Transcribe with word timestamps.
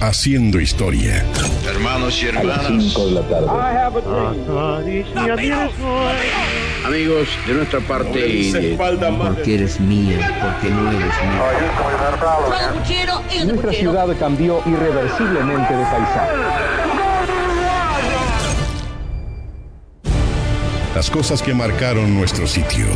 haciendo 0.00 0.60
historia. 0.60 1.24
Hermanos 1.66 2.22
y 2.22 2.26
hermanas. 2.26 2.96
Amigos, 6.84 7.28
de 7.46 7.54
nuestra 7.54 7.80
parte 7.80 8.28
y 8.28 8.52
de... 8.52 8.76
Porque 8.76 9.54
eres 9.54 9.80
mío, 9.80 10.18
porque 10.40 10.70
no 10.70 10.90
eres 10.90 11.14
mío. 13.36 13.46
Nuestra 13.46 13.72
ciudad 13.72 14.08
cambió 14.18 14.62
irreversiblemente 14.66 15.74
de 15.74 15.84
paisaje. 15.84 16.32
Las 20.94 21.10
cosas 21.10 21.42
que 21.42 21.54
marcaron 21.54 22.14
nuestro 22.14 22.46
sitio. 22.46 22.86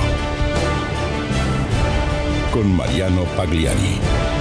Con 2.52 2.74
Mariano 2.76 3.24
Pagliari. 3.36 4.31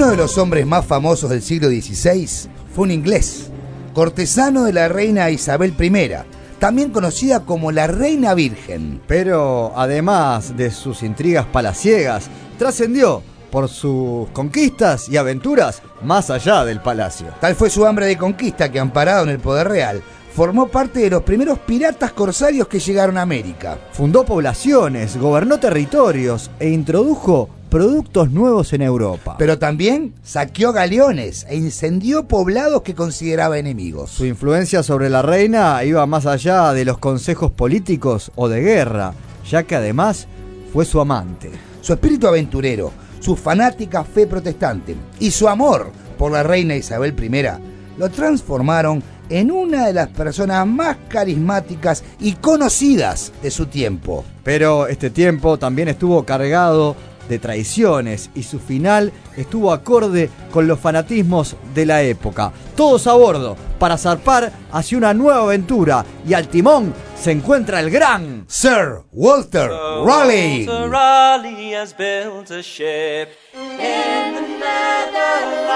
Uno 0.00 0.12
de 0.12 0.16
los 0.16 0.38
hombres 0.38 0.66
más 0.66 0.86
famosos 0.86 1.28
del 1.28 1.42
siglo 1.42 1.68
XVI 1.68 2.26
fue 2.74 2.84
un 2.84 2.90
inglés, 2.90 3.50
cortesano 3.92 4.64
de 4.64 4.72
la 4.72 4.88
reina 4.88 5.28
Isabel 5.28 5.74
I, 5.78 6.12
también 6.58 6.88
conocida 6.88 7.40
como 7.40 7.70
la 7.70 7.86
Reina 7.86 8.32
Virgen. 8.32 9.02
Pero 9.06 9.74
además 9.76 10.56
de 10.56 10.70
sus 10.70 11.02
intrigas 11.02 11.44
palaciegas, 11.44 12.30
trascendió 12.58 13.22
por 13.50 13.68
sus 13.68 14.30
conquistas 14.30 15.06
y 15.10 15.18
aventuras 15.18 15.82
más 16.02 16.30
allá 16.30 16.64
del 16.64 16.80
palacio. 16.80 17.26
Tal 17.38 17.54
fue 17.54 17.68
su 17.68 17.84
hambre 17.84 18.06
de 18.06 18.16
conquista 18.16 18.72
que, 18.72 18.80
amparado 18.80 19.24
en 19.24 19.28
el 19.28 19.38
poder 19.38 19.68
real, 19.68 20.02
formó 20.34 20.68
parte 20.68 21.00
de 21.00 21.10
los 21.10 21.24
primeros 21.24 21.58
piratas 21.58 22.12
corsarios 22.12 22.68
que 22.68 22.80
llegaron 22.80 23.18
a 23.18 23.22
América. 23.22 23.76
Fundó 23.92 24.24
poblaciones, 24.24 25.18
gobernó 25.18 25.60
territorios 25.60 26.50
e 26.58 26.70
introdujo 26.70 27.50
productos 27.70 28.30
nuevos 28.30 28.72
en 28.72 28.82
Europa. 28.82 29.36
Pero 29.38 29.58
también 29.58 30.12
saqueó 30.22 30.72
galeones 30.72 31.46
e 31.48 31.56
incendió 31.56 32.26
poblados 32.28 32.82
que 32.82 32.94
consideraba 32.94 33.58
enemigos. 33.58 34.10
Su 34.10 34.26
influencia 34.26 34.82
sobre 34.82 35.08
la 35.08 35.22
reina 35.22 35.82
iba 35.84 36.04
más 36.06 36.26
allá 36.26 36.72
de 36.72 36.84
los 36.84 36.98
consejos 36.98 37.52
políticos 37.52 38.32
o 38.34 38.48
de 38.48 38.60
guerra, 38.60 39.14
ya 39.48 39.62
que 39.62 39.76
además 39.76 40.26
fue 40.72 40.84
su 40.84 41.00
amante. 41.00 41.50
Su 41.80 41.92
espíritu 41.92 42.26
aventurero, 42.26 42.92
su 43.20 43.36
fanática 43.36 44.04
fe 44.04 44.26
protestante 44.26 44.96
y 45.18 45.30
su 45.30 45.48
amor 45.48 45.90
por 46.18 46.32
la 46.32 46.42
reina 46.42 46.76
Isabel 46.76 47.14
I 47.18 47.98
lo 47.98 48.10
transformaron 48.10 49.02
en 49.30 49.50
una 49.50 49.86
de 49.86 49.92
las 49.92 50.08
personas 50.08 50.66
más 50.66 50.96
carismáticas 51.08 52.02
y 52.18 52.32
conocidas 52.32 53.32
de 53.42 53.50
su 53.50 53.66
tiempo. 53.66 54.24
Pero 54.42 54.88
este 54.88 55.08
tiempo 55.08 55.58
también 55.58 55.88
estuvo 55.88 56.24
cargado 56.24 56.96
de 57.30 57.38
traiciones 57.38 58.28
y 58.34 58.42
su 58.42 58.58
final 58.58 59.12
estuvo 59.36 59.72
acorde 59.72 60.28
con 60.50 60.66
los 60.66 60.78
fanatismos 60.78 61.56
de 61.74 61.86
la 61.86 62.02
época. 62.02 62.52
Todos 62.76 63.06
a 63.06 63.14
bordo 63.14 63.56
para 63.78 63.96
zarpar 63.96 64.52
hacia 64.72 64.98
una 64.98 65.14
nueva 65.14 65.44
aventura 65.44 66.04
y 66.28 66.34
al 66.34 66.48
timón 66.48 66.92
se 67.18 67.30
encuentra 67.30 67.80
el 67.80 67.90
gran 67.90 68.44
Sir 68.48 69.04
Walter 69.12 69.70
Raleigh. 69.70 70.66
Walter 70.66 70.90
Raleigh 70.90 71.74
has 71.74 71.94
built 71.96 72.50
a 72.50 72.62
ship 72.62 73.28
in 73.54 74.34
the 74.34 74.42
Netherlands 74.58 75.70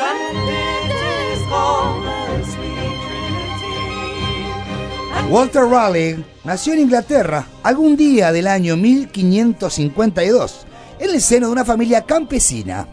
and 0.00 0.47
Walter 5.26 5.64
Raleigh 5.64 6.24
nació 6.44 6.72
en 6.72 6.80
Inglaterra 6.80 7.46
algún 7.62 7.96
día 7.96 8.32
del 8.32 8.46
año 8.46 8.76
1552 8.76 10.66
en 10.98 11.10
el 11.10 11.20
seno 11.20 11.46
de 11.46 11.52
una 11.52 11.64
familia 11.66 12.02
campesina. 12.02 12.88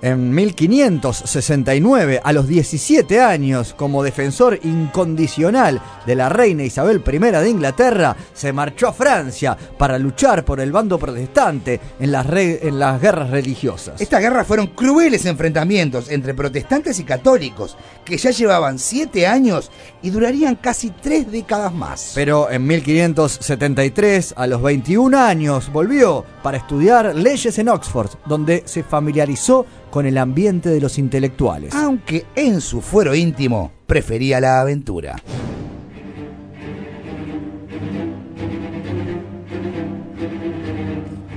En 0.00 0.32
1569, 0.32 2.20
a 2.22 2.32
los 2.32 2.46
17 2.46 3.20
años, 3.20 3.74
como 3.74 4.04
defensor 4.04 4.60
incondicional 4.62 5.82
de 6.06 6.14
la 6.14 6.28
reina 6.28 6.62
Isabel 6.62 7.02
I 7.04 7.18
de 7.18 7.50
Inglaterra, 7.50 8.16
se 8.32 8.52
marchó 8.52 8.88
a 8.88 8.92
Francia 8.92 9.56
para 9.76 9.98
luchar 9.98 10.44
por 10.44 10.60
el 10.60 10.70
bando 10.70 10.98
protestante 11.00 11.80
en 11.98 12.12
las, 12.12 12.26
en 12.32 12.78
las 12.78 13.00
guerras 13.00 13.30
religiosas. 13.30 14.00
Estas 14.00 14.20
guerras 14.20 14.46
fueron 14.46 14.68
crueles 14.68 15.26
enfrentamientos 15.26 16.10
entre 16.10 16.32
protestantes 16.32 17.00
y 17.00 17.04
católicos 17.04 17.76
que 18.04 18.16
ya 18.16 18.30
llevaban 18.30 18.78
siete 18.78 19.26
años 19.26 19.70
y 20.00 20.10
durarían 20.10 20.54
casi 20.56 20.90
tres 20.90 21.30
décadas 21.30 21.74
más. 21.74 22.12
Pero 22.14 22.50
en 22.50 22.66
1573, 22.66 24.34
a 24.36 24.46
los 24.46 24.62
21 24.62 25.18
años, 25.18 25.72
volvió 25.72 26.24
para 26.42 26.58
estudiar 26.58 27.16
leyes 27.16 27.58
en 27.58 27.68
Oxford, 27.68 28.10
donde 28.26 28.62
se 28.64 28.84
familiarizó 28.84 29.66
con 29.90 30.06
el 30.06 30.18
ambiente 30.18 30.68
de 30.68 30.80
los 30.80 30.98
intelectuales. 30.98 31.74
Aunque 31.74 32.26
en 32.34 32.60
su 32.60 32.80
fuero 32.80 33.14
íntimo 33.14 33.72
prefería 33.86 34.40
la 34.40 34.60
aventura. 34.60 35.16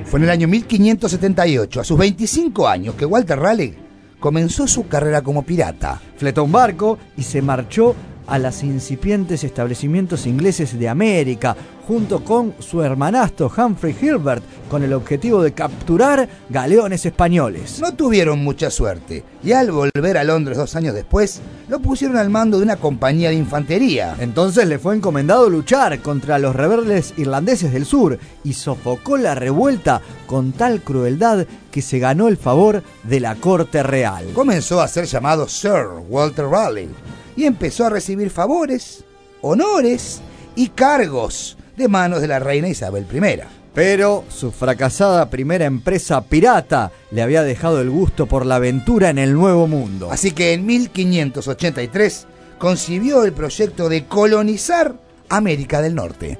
Fue 0.05 0.19
en 0.19 0.25
el 0.25 0.29
año 0.29 0.47
1578, 0.49 1.79
a 1.79 1.83
sus 1.85 1.97
25 1.97 2.67
años, 2.67 2.95
que 2.95 3.05
Walter 3.05 3.39
Raleigh 3.39 3.77
comenzó 4.19 4.67
su 4.67 4.87
carrera 4.87 5.21
como 5.21 5.43
pirata. 5.43 6.01
Fletó 6.17 6.43
un 6.43 6.51
barco 6.51 6.97
y 7.15 7.23
se 7.23 7.41
marchó 7.41 7.95
a 8.27 8.39
los 8.39 8.63
incipientes 8.63 9.43
establecimientos 9.43 10.25
ingleses 10.25 10.77
de 10.77 10.89
América, 10.89 11.55
junto 11.87 12.23
con 12.23 12.53
su 12.59 12.81
hermanastro 12.81 13.51
Humphrey 13.55 13.93
Gilbert, 13.93 14.43
con 14.69 14.83
el 14.83 14.93
objetivo 14.93 15.43
de 15.43 15.51
capturar 15.51 16.29
galeones 16.49 17.05
españoles. 17.05 17.79
No 17.81 17.93
tuvieron 17.93 18.43
mucha 18.43 18.69
suerte 18.69 19.23
y 19.43 19.51
al 19.51 19.71
volver 19.71 20.17
a 20.17 20.23
Londres 20.23 20.57
dos 20.57 20.75
años 20.75 20.93
después, 20.93 21.41
lo 21.67 21.79
pusieron 21.79 22.17
al 22.17 22.29
mando 22.29 22.57
de 22.57 22.63
una 22.63 22.75
compañía 22.77 23.29
de 23.29 23.35
infantería. 23.35 24.15
Entonces 24.19 24.67
le 24.67 24.79
fue 24.79 24.95
encomendado 24.95 25.49
luchar 25.49 25.99
contra 25.99 26.39
los 26.39 26.55
rebeldes 26.55 27.13
irlandeses 27.17 27.73
del 27.73 27.85
sur 27.85 28.19
y 28.43 28.53
sofocó 28.53 29.17
la 29.17 29.35
revuelta 29.35 30.01
con 30.27 30.51
tal 30.51 30.81
crueldad 30.81 31.45
que 31.71 31.81
se 31.81 31.99
ganó 31.99 32.27
el 32.27 32.37
favor 32.37 32.83
de 33.03 33.19
la 33.19 33.35
corte 33.35 33.83
real. 33.83 34.25
Comenzó 34.33 34.81
a 34.81 34.87
ser 34.87 35.05
llamado 35.05 35.47
Sir 35.47 35.87
Walter 36.09 36.45
Raleigh 36.45 36.89
y 37.35 37.45
empezó 37.45 37.85
a 37.85 37.89
recibir 37.89 38.29
favores, 38.29 39.03
honores 39.41 40.21
y 40.55 40.69
cargos 40.69 41.57
de 41.77 41.87
manos 41.87 42.21
de 42.21 42.27
la 42.27 42.39
reina 42.39 42.67
Isabel 42.67 43.07
I. 43.11 43.41
Pero 43.73 44.25
su 44.29 44.51
fracasada 44.51 45.29
primera 45.29 45.65
empresa 45.65 46.21
pirata 46.21 46.91
le 47.11 47.21
había 47.21 47.43
dejado 47.43 47.79
el 47.79 47.89
gusto 47.89 48.25
por 48.25 48.45
la 48.45 48.55
aventura 48.55 49.09
en 49.09 49.17
el 49.17 49.33
Nuevo 49.33 49.67
Mundo. 49.67 50.11
Así 50.11 50.31
que 50.31 50.53
en 50.53 50.65
1583 50.65 52.27
concibió 52.57 53.23
el 53.23 53.31
proyecto 53.31 53.87
de 53.87 54.05
colonizar 54.05 54.95
América 55.29 55.81
del 55.81 55.95
Norte. 55.95 56.37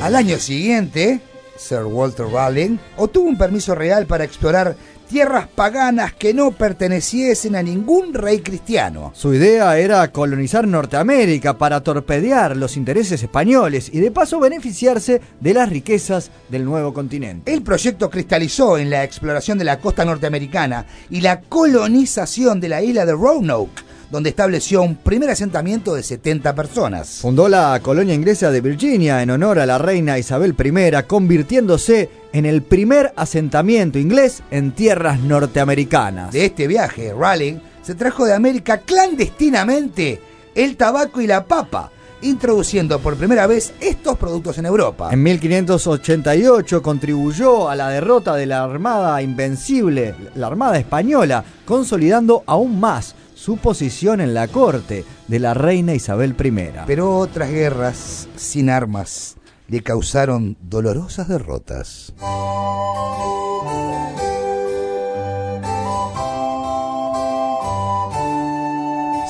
Al 0.00 0.14
año 0.14 0.38
siguiente, 0.38 1.20
Sir 1.56 1.84
Walter 1.84 2.26
Raleigh 2.26 2.78
obtuvo 2.96 3.28
un 3.28 3.38
permiso 3.38 3.74
real 3.74 4.06
para 4.06 4.24
explorar 4.24 4.76
tierras 5.08 5.46
paganas 5.48 6.12
que 6.12 6.34
no 6.34 6.50
perteneciesen 6.50 7.56
a 7.56 7.62
ningún 7.62 8.12
rey 8.12 8.40
cristiano. 8.40 9.12
Su 9.14 9.34
idea 9.34 9.78
era 9.78 10.10
colonizar 10.10 10.66
Norteamérica 10.66 11.56
para 11.58 11.82
torpedear 11.82 12.56
los 12.56 12.76
intereses 12.76 13.22
españoles 13.22 13.90
y 13.92 14.00
de 14.00 14.10
paso 14.10 14.40
beneficiarse 14.40 15.20
de 15.40 15.54
las 15.54 15.68
riquezas 15.68 16.30
del 16.48 16.64
nuevo 16.64 16.92
continente. 16.92 17.52
El 17.52 17.62
proyecto 17.62 18.10
cristalizó 18.10 18.78
en 18.78 18.90
la 18.90 19.04
exploración 19.04 19.58
de 19.58 19.64
la 19.64 19.78
costa 19.78 20.04
norteamericana 20.04 20.86
y 21.08 21.20
la 21.20 21.40
colonización 21.40 22.60
de 22.60 22.68
la 22.68 22.82
isla 22.82 23.06
de 23.06 23.12
Roanoke, 23.12 23.82
donde 24.10 24.30
estableció 24.30 24.82
un 24.82 24.96
primer 24.96 25.30
asentamiento 25.30 25.94
de 25.94 26.02
70 26.02 26.54
personas. 26.54 27.18
Fundó 27.20 27.48
la 27.48 27.78
colonia 27.82 28.14
inglesa 28.14 28.50
de 28.50 28.60
Virginia 28.60 29.22
en 29.22 29.30
honor 29.30 29.58
a 29.58 29.66
la 29.66 29.78
reina 29.78 30.18
Isabel 30.18 30.54
I, 30.58 31.02
convirtiéndose 31.06 32.10
en 32.32 32.46
el 32.46 32.62
primer 32.62 33.12
asentamiento 33.16 33.98
inglés 33.98 34.42
en 34.50 34.72
tierras 34.72 35.20
norteamericanas. 35.20 36.32
De 36.32 36.44
este 36.44 36.66
viaje, 36.66 37.12
Raleigh 37.18 37.60
se 37.82 37.94
trajo 37.94 38.24
de 38.24 38.34
América 38.34 38.78
clandestinamente 38.78 40.20
el 40.54 40.76
tabaco 40.76 41.20
y 41.20 41.26
la 41.26 41.44
papa, 41.44 41.90
introduciendo 42.22 42.98
por 42.98 43.16
primera 43.16 43.46
vez 43.46 43.74
estos 43.80 44.16
productos 44.16 44.58
en 44.58 44.66
Europa. 44.66 45.10
En 45.12 45.22
1588 45.22 46.82
contribuyó 46.82 47.68
a 47.68 47.76
la 47.76 47.90
derrota 47.90 48.34
de 48.34 48.46
la 48.46 48.64
Armada 48.64 49.20
Invencible, 49.20 50.14
la 50.34 50.46
Armada 50.46 50.78
Española, 50.78 51.44
consolidando 51.66 52.42
aún 52.46 52.80
más 52.80 53.14
su 53.46 53.58
posición 53.58 54.20
en 54.20 54.34
la 54.34 54.48
corte 54.48 55.04
de 55.28 55.38
la 55.38 55.54
reina 55.54 55.94
Isabel 55.94 56.34
I. 56.36 56.72
Pero 56.84 57.16
otras 57.16 57.48
guerras 57.48 58.28
sin 58.34 58.68
armas 58.68 59.36
le 59.68 59.84
causaron 59.84 60.56
dolorosas 60.62 61.28
derrotas. 61.28 62.12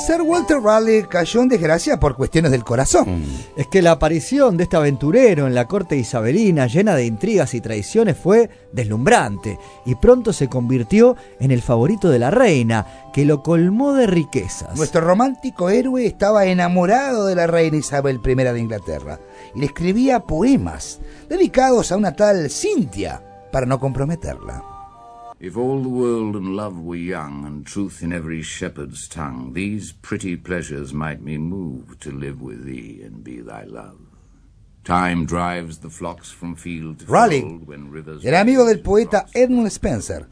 Sir 0.06 0.22
Walter 0.22 0.60
Raleigh 0.60 1.08
cayó 1.08 1.42
en 1.42 1.48
desgracia 1.48 1.98
por 1.98 2.14
cuestiones 2.14 2.52
del 2.52 2.62
corazón. 2.62 3.24
Es 3.56 3.66
que 3.66 3.82
la 3.82 3.90
aparición 3.90 4.56
de 4.56 4.62
este 4.62 4.76
aventurero 4.76 5.48
en 5.48 5.54
la 5.56 5.66
corte 5.66 5.96
isabelina, 5.96 6.68
llena 6.68 6.94
de 6.94 7.06
intrigas 7.06 7.54
y 7.54 7.60
traiciones, 7.60 8.16
fue 8.16 8.48
deslumbrante 8.70 9.58
y 9.84 9.96
pronto 9.96 10.32
se 10.32 10.48
convirtió 10.48 11.16
en 11.40 11.50
el 11.50 11.60
favorito 11.60 12.08
de 12.08 12.20
la 12.20 12.30
reina, 12.30 13.10
que 13.12 13.24
lo 13.24 13.42
colmó 13.42 13.94
de 13.94 14.06
riquezas. 14.06 14.76
Nuestro 14.76 15.00
romántico 15.00 15.70
héroe 15.70 16.06
estaba 16.06 16.46
enamorado 16.46 17.26
de 17.26 17.34
la 17.34 17.48
reina 17.48 17.78
Isabel 17.78 18.20
I 18.24 18.34
de 18.36 18.60
Inglaterra 18.60 19.18
y 19.56 19.58
le 19.58 19.66
escribía 19.66 20.20
poemas 20.20 21.00
dedicados 21.28 21.90
a 21.90 21.96
una 21.96 22.14
tal 22.14 22.48
Cintia 22.48 23.48
para 23.50 23.66
no 23.66 23.80
comprometerla. 23.80 24.75
If 25.38 25.54
all 25.54 25.82
the 25.82 25.90
world 25.90 26.34
and 26.34 26.56
love 26.56 26.80
were 26.80 26.96
young, 26.96 27.44
and 27.44 27.66
truth 27.66 28.02
in 28.02 28.10
every 28.10 28.40
shepherd's 28.40 29.06
tongue, 29.06 29.52
these 29.52 29.92
pretty 29.92 30.34
pleasures 30.34 30.94
might 30.94 31.20
me 31.20 31.36
move 31.36 32.00
to 32.00 32.10
live 32.10 32.40
with 32.40 32.64
thee 32.64 33.02
and 33.04 33.22
be 33.22 33.42
thy 33.42 33.64
love. 33.64 33.98
Time 34.82 35.26
drives 35.26 35.80
the 35.80 35.90
flocks 35.90 36.30
from 36.30 36.56
field 36.56 37.00
to 37.00 37.04
Raleigh 37.06 37.42
fold 37.42 37.66
when 37.66 37.90
rivers 37.90 38.24
era 38.24 38.40
amigo 38.40 38.64
del 38.64 38.80
poeta 38.80 39.26
Edmund 39.34 39.66
Spencer, 39.66 40.26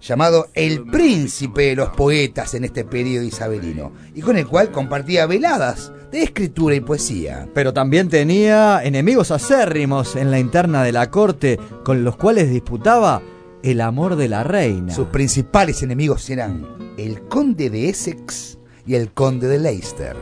llamado 0.00 0.46
el 0.54 0.86
príncipe 0.86 1.64
de 1.64 1.76
los 1.76 1.90
poetas 1.90 2.54
en 2.54 2.64
este 2.64 2.86
periodo 2.86 3.24
isabelino, 3.26 3.92
y 4.14 4.22
con 4.22 4.38
el 4.38 4.46
cual 4.46 4.70
compartía 4.70 5.26
veladas 5.26 5.92
de 6.10 6.22
escritura 6.22 6.74
y 6.74 6.80
poesía. 6.80 7.46
Pero 7.52 7.74
también 7.74 8.08
tenía 8.08 8.82
enemigos 8.82 9.30
acérrimos 9.30 10.16
en 10.16 10.30
la 10.30 10.38
interna 10.38 10.82
de 10.82 10.92
la 10.92 11.10
corte, 11.10 11.58
con 11.84 12.04
los 12.04 12.16
cuales 12.16 12.48
disputaba 12.48 13.20
el 13.66 13.80
amor 13.80 14.14
de 14.14 14.28
la 14.28 14.44
reina. 14.44 14.94
Sus 14.94 15.08
principales 15.08 15.82
enemigos 15.82 16.30
eran 16.30 16.64
el 16.96 17.22
conde 17.22 17.68
de 17.68 17.88
Essex 17.88 18.58
y 18.86 18.94
el 18.94 19.10
conde 19.10 19.48
de 19.48 19.58
Leicester. 19.58 20.16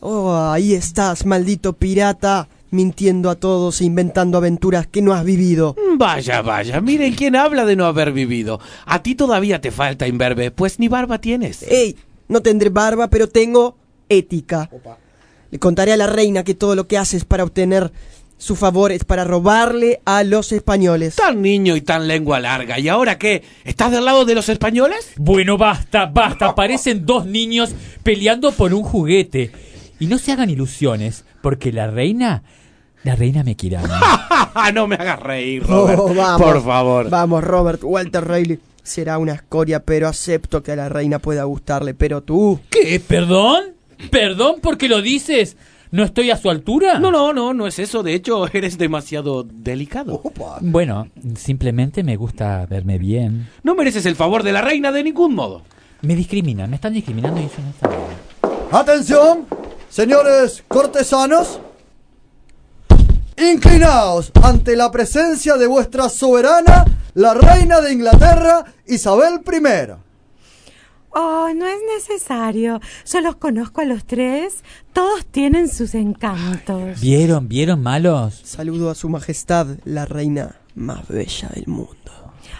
Oh, 0.00 0.34
ahí 0.34 0.72
estás, 0.72 1.26
maldito 1.26 1.74
pirata, 1.74 2.48
mintiendo 2.70 3.28
a 3.28 3.34
todos 3.34 3.82
e 3.82 3.84
inventando 3.84 4.38
aventuras 4.38 4.86
que 4.86 5.02
no 5.02 5.12
has 5.12 5.24
vivido. 5.24 5.76
Vaya, 5.98 6.42
vaya, 6.42 6.80
miren 6.80 7.14
quién 7.14 7.36
habla 7.36 7.64
de 7.64 7.76
no 7.76 7.86
haber 7.86 8.12
vivido. 8.12 8.60
A 8.84 9.02
ti 9.02 9.14
todavía 9.14 9.60
te 9.60 9.70
falta 9.70 10.06
imberbe, 10.06 10.50
pues 10.50 10.78
ni 10.78 10.88
barba 10.88 11.20
tienes. 11.20 11.62
¡Ey! 11.62 11.96
No 12.28 12.42
tendré 12.42 12.70
barba, 12.70 13.08
pero 13.08 13.28
tengo 13.28 13.76
ética. 14.08 14.68
Le 15.50 15.58
contaré 15.58 15.92
a 15.92 15.96
la 15.96 16.06
reina 16.06 16.44
que 16.44 16.54
todo 16.54 16.74
lo 16.74 16.86
que 16.86 16.98
haces 16.98 17.24
para 17.24 17.44
obtener 17.44 17.92
su 18.38 18.56
favor 18.56 18.92
es 18.92 19.04
para 19.04 19.24
robarle 19.24 20.00
a 20.04 20.22
los 20.22 20.52
españoles. 20.52 21.16
Tan 21.16 21.40
niño 21.40 21.76
y 21.76 21.80
tan 21.80 22.06
lengua 22.06 22.38
larga. 22.40 22.78
¿Y 22.78 22.88
ahora 22.88 23.16
qué? 23.16 23.42
¿Estás 23.64 23.92
del 23.92 24.04
lado 24.04 24.24
de 24.24 24.34
los 24.34 24.48
españoles? 24.48 25.12
Bueno, 25.16 25.56
basta, 25.56 26.06
basta. 26.06 26.54
Parecen 26.54 27.06
dos 27.06 27.26
niños 27.26 27.74
peleando 28.02 28.52
por 28.52 28.74
un 28.74 28.82
juguete. 28.82 29.52
Y 29.98 30.06
no 30.06 30.18
se 30.18 30.32
hagan 30.32 30.50
ilusiones, 30.50 31.24
porque 31.40 31.72
la 31.72 31.86
reina, 31.86 32.42
la 33.06 33.14
reina 33.14 33.44
me 33.44 33.54
quiere 33.54 33.76
a 33.76 33.82
mí. 33.82 33.88
no 34.74 34.88
me 34.88 34.96
hagas 34.96 35.20
reír, 35.20 35.62
Robert. 35.64 35.98
Oh, 36.00 36.12
vamos, 36.12 36.42
por 36.42 36.64
favor. 36.64 37.08
Vamos, 37.08 37.44
Robert. 37.44 37.80
Walter 37.84 38.26
Raleigh 38.26 38.58
será 38.82 39.18
una 39.18 39.32
escoria, 39.32 39.84
pero 39.84 40.08
acepto 40.08 40.62
que 40.62 40.72
a 40.72 40.76
la 40.76 40.88
reina 40.88 41.20
pueda 41.20 41.44
gustarle. 41.44 41.94
Pero 41.94 42.22
tú... 42.22 42.60
¿Qué? 42.68 43.00
¿Perdón? 43.00 43.76
¿Perdón 44.10 44.56
porque 44.60 44.88
lo 44.88 45.02
dices? 45.02 45.56
¿No 45.92 46.02
estoy 46.02 46.30
a 46.32 46.36
su 46.36 46.50
altura? 46.50 46.98
No, 46.98 47.12
no, 47.12 47.32
no, 47.32 47.54
no 47.54 47.68
es 47.68 47.78
eso. 47.78 48.02
De 48.02 48.12
hecho, 48.12 48.44
eres 48.52 48.76
demasiado 48.76 49.44
delicado. 49.44 50.20
Bueno, 50.60 51.08
simplemente 51.36 52.02
me 52.02 52.16
gusta 52.16 52.66
verme 52.66 52.98
bien. 52.98 53.48
No 53.62 53.76
mereces 53.76 54.04
el 54.06 54.16
favor 54.16 54.42
de 54.42 54.52
la 54.52 54.62
reina 54.62 54.90
de 54.90 55.04
ningún 55.04 55.34
modo. 55.34 55.62
Me 56.02 56.16
discriminan, 56.16 56.68
me 56.68 56.76
están 56.76 56.92
discriminando 56.92 57.40
y 57.40 57.44
eso 57.44 57.62
no 57.62 57.70
está 57.70 57.88
bien. 57.88 58.00
Atención, 58.72 59.46
señores 59.88 60.64
cortesanos. 60.66 61.60
Inclinaos 63.38 64.32
ante 64.42 64.76
la 64.76 64.90
presencia 64.90 65.56
de 65.56 65.66
vuestra 65.66 66.08
soberana, 66.08 66.84
la 67.14 67.34
reina 67.34 67.82
de 67.82 67.92
Inglaterra, 67.92 68.64
Isabel 68.86 69.40
I. 69.44 69.92
Oh, 71.10 71.48
no 71.54 71.66
es 71.66 71.78
necesario. 71.96 72.80
Yo 73.10 73.20
los 73.20 73.36
conozco 73.36 73.82
a 73.82 73.84
los 73.84 74.04
tres. 74.04 74.62
Todos 74.92 75.26
tienen 75.26 75.68
sus 75.68 75.94
encantos. 75.94 77.00
¿Vieron, 77.00 77.48
vieron 77.48 77.82
malos? 77.82 78.40
Saludo 78.44 78.90
a 78.90 78.94
su 78.94 79.08
majestad, 79.08 79.66
la 79.84 80.06
reina 80.06 80.56
más 80.74 81.08
bella 81.08 81.50
del 81.54 81.66
mundo. 81.66 82.15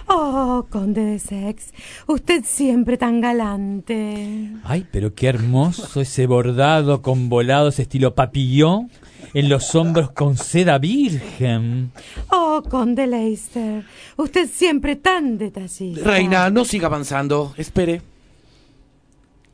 Oh, 0.08 0.66
conde 0.70 1.02
de 1.02 1.18
Sex, 1.18 1.72
usted 2.06 2.44
siempre 2.44 2.96
tan 2.96 3.20
galante. 3.20 4.50
Ay, 4.62 4.86
pero 4.90 5.14
qué 5.14 5.26
hermoso 5.26 6.00
ese 6.00 6.26
bordado 6.26 7.02
con 7.02 7.28
volados 7.28 7.78
estilo 7.80 8.14
papillón 8.14 8.90
en 9.34 9.48
los 9.48 9.74
hombros 9.74 10.12
con 10.12 10.36
seda 10.36 10.78
virgen. 10.78 11.90
Oh, 12.30 12.62
conde 12.68 13.06
Leicester, 13.06 13.84
usted 14.16 14.48
siempre 14.48 14.96
tan 14.96 15.38
detallista. 15.38 16.08
Reina, 16.08 16.50
no 16.50 16.64
siga 16.64 16.86
avanzando. 16.86 17.52
Espere. 17.56 18.00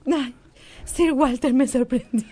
Ay, 0.06 0.34
Sir 0.84 1.12
Walter 1.12 1.55
me 1.55 1.66
sorprendió. 1.66 2.28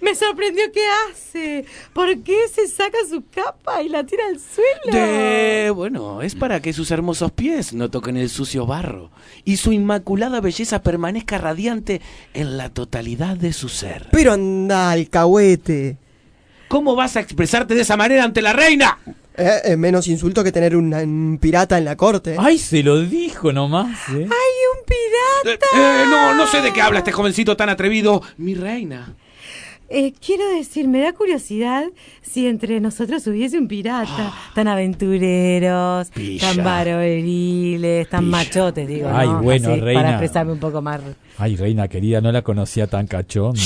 Me 0.00 0.14
sorprendió 0.14 0.64
qué 0.72 0.84
hace. 1.10 1.64
¿Por 1.92 2.18
qué 2.22 2.36
se 2.52 2.68
saca 2.68 2.98
su 3.08 3.22
capa 3.34 3.82
y 3.82 3.88
la 3.88 4.04
tira 4.04 4.24
al 4.26 4.38
suelo? 4.38 4.92
De... 4.92 5.70
Bueno, 5.70 6.22
es 6.22 6.34
para 6.34 6.60
que 6.60 6.72
sus 6.72 6.90
hermosos 6.90 7.32
pies 7.32 7.72
no 7.72 7.90
toquen 7.90 8.16
el 8.16 8.30
sucio 8.30 8.66
barro 8.66 9.10
y 9.44 9.56
su 9.56 9.72
inmaculada 9.72 10.40
belleza 10.40 10.82
permanezca 10.82 11.38
radiante 11.38 12.00
en 12.34 12.56
la 12.56 12.70
totalidad 12.70 13.36
de 13.36 13.52
su 13.52 13.68
ser. 13.68 14.08
Pero 14.12 14.32
anda, 14.32 14.90
alcahuete. 14.90 15.96
¿Cómo 16.68 16.94
vas 16.94 17.16
a 17.16 17.20
expresarte 17.20 17.74
de 17.74 17.80
esa 17.80 17.96
manera 17.96 18.24
ante 18.24 18.42
la 18.42 18.52
reina? 18.52 18.98
Eh, 19.36 19.60
es 19.64 19.78
menos 19.78 20.08
insulto 20.08 20.42
que 20.42 20.52
tener 20.52 20.76
un, 20.76 20.92
un 20.92 21.38
pirata 21.40 21.78
en 21.78 21.84
la 21.84 21.96
corte. 21.96 22.36
Ay, 22.38 22.58
se 22.58 22.82
lo 22.82 23.00
dijo 23.00 23.52
nomás. 23.52 23.96
¿eh? 24.10 24.28
¡Ay, 24.28 24.54
un 24.74 24.84
pirata! 24.84 25.66
Eh, 25.76 26.04
no, 26.10 26.34
no 26.34 26.46
sé 26.46 26.60
de 26.60 26.72
qué 26.72 26.82
habla 26.82 26.98
este 26.98 27.12
jovencito 27.12 27.56
tan 27.56 27.68
atrevido. 27.68 28.20
Mi 28.36 28.54
reina. 28.54 29.14
Eh, 29.90 30.12
quiero 30.24 30.46
decir, 30.50 30.86
me 30.86 31.00
da 31.00 31.14
curiosidad 31.14 31.84
si 32.20 32.46
entre 32.46 32.78
nosotros 32.80 33.26
hubiese 33.26 33.56
un 33.58 33.68
pirata. 33.68 34.34
tan 34.54 34.68
aventureros, 34.68 36.10
Pilla. 36.10 36.52
tan 36.54 36.64
varoniles, 36.64 38.08
tan 38.08 38.24
Pilla. 38.24 38.30
machotes, 38.30 38.86
digo. 38.86 39.08
Ay, 39.10 39.28
¿no? 39.28 39.42
bueno, 39.42 39.70
Así, 39.72 39.80
reina. 39.80 40.00
Para 40.02 40.10
expresarme 40.14 40.52
un 40.52 40.58
poco 40.58 40.82
más. 40.82 41.00
Ay, 41.38 41.56
reina 41.56 41.88
querida, 41.88 42.20
no 42.20 42.32
la 42.32 42.42
conocía 42.42 42.86
tan 42.86 43.06
cachonda. 43.06 43.60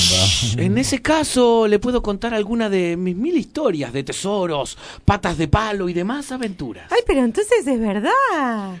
En 0.57 0.77
ese 0.77 1.01
caso, 1.01 1.67
le 1.67 1.79
puedo 1.79 2.01
contar 2.01 2.33
alguna 2.33 2.69
de 2.69 2.95
mis 2.95 3.15
mil 3.15 3.35
historias 3.35 3.91
de 3.91 4.03
tesoros, 4.03 4.77
patas 5.03 5.37
de 5.37 5.47
palo 5.47 5.89
y 5.89 5.93
demás 5.93 6.31
aventuras. 6.31 6.85
Ay, 6.91 6.99
pero 7.05 7.23
entonces 7.23 7.67
es 7.67 7.79
verdad. 7.79 8.11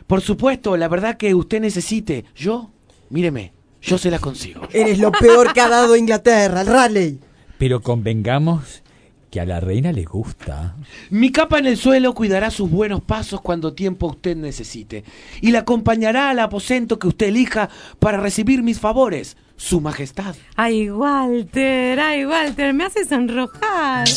Por 0.07 0.21
supuesto, 0.21 0.77
la 0.77 0.87
verdad 0.87 1.17
que 1.17 1.33
usted 1.33 1.59
necesite. 1.59 2.23
Yo, 2.35 2.69
míreme, 3.09 3.51
yo 3.81 3.97
se 3.97 4.11
la 4.11 4.19
consigo. 4.19 4.61
Eres 4.71 4.99
lo 4.99 5.11
peor 5.11 5.51
que 5.53 5.59
ha 5.61 5.67
dado 5.69 5.95
Inglaterra, 5.97 6.63
Raleigh. 6.63 7.19
Pero 7.63 7.81
convengamos 7.81 8.83
que 9.31 9.39
a 9.39 9.45
la 9.45 9.61
reina 9.61 9.93
le 9.93 10.03
gusta. 10.03 10.75
Mi 11.09 11.31
capa 11.31 11.59
en 11.59 11.65
el 11.65 11.77
suelo 11.77 12.13
cuidará 12.13 12.51
sus 12.51 12.69
buenos 12.69 12.99
pasos 13.01 13.39
cuando 13.39 13.71
tiempo 13.71 14.07
usted 14.07 14.35
necesite 14.35 15.05
y 15.39 15.51
la 15.51 15.59
acompañará 15.59 16.29
al 16.29 16.39
aposento 16.39 16.99
que 16.99 17.07
usted 17.07 17.27
elija 17.27 17.69
para 17.99 18.17
recibir 18.17 18.63
mis 18.63 18.81
favores, 18.81 19.37
su 19.55 19.79
majestad. 19.79 20.35
Ay, 20.57 20.91
Walter, 20.91 22.01
ay, 22.01 22.25
Walter, 22.25 22.73
me 22.73 22.83
hace 22.83 23.05
sonrojar. 23.05 24.09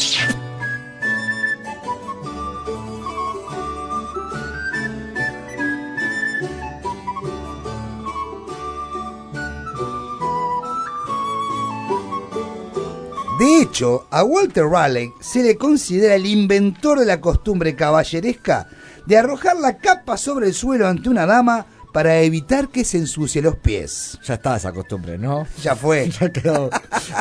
De 13.47 13.63
hecho, 13.63 14.09
a 14.11 14.25
Walter 14.25 14.65
Raleigh 14.65 15.13
se 15.21 15.41
le 15.41 15.57
considera 15.57 16.17
el 16.17 16.27
inventor 16.27 16.99
de 16.99 17.07
la 17.07 17.21
costumbre 17.21 17.77
caballeresca 17.77 18.67
de 19.07 19.17
arrojar 19.17 19.57
la 19.59 19.79
capa 19.79 20.17
sobre 20.17 20.49
el 20.49 20.53
suelo 20.53 20.89
ante 20.89 21.09
una 21.09 21.27
dama 21.27 21.65
para 21.93 22.19
evitar 22.23 22.71
que 22.71 22.85
se 22.85 22.99
ensucie 22.99 23.41
los 23.41 23.55
pies. 23.55 24.19
Ya 24.25 24.35
está 24.35 24.57
esa 24.57 24.73
costumbre, 24.73 25.17
¿no? 25.17 25.47
Ya 25.63 25.77
fue. 25.77 26.11
Ya 26.21 26.29
quedó. 26.33 26.71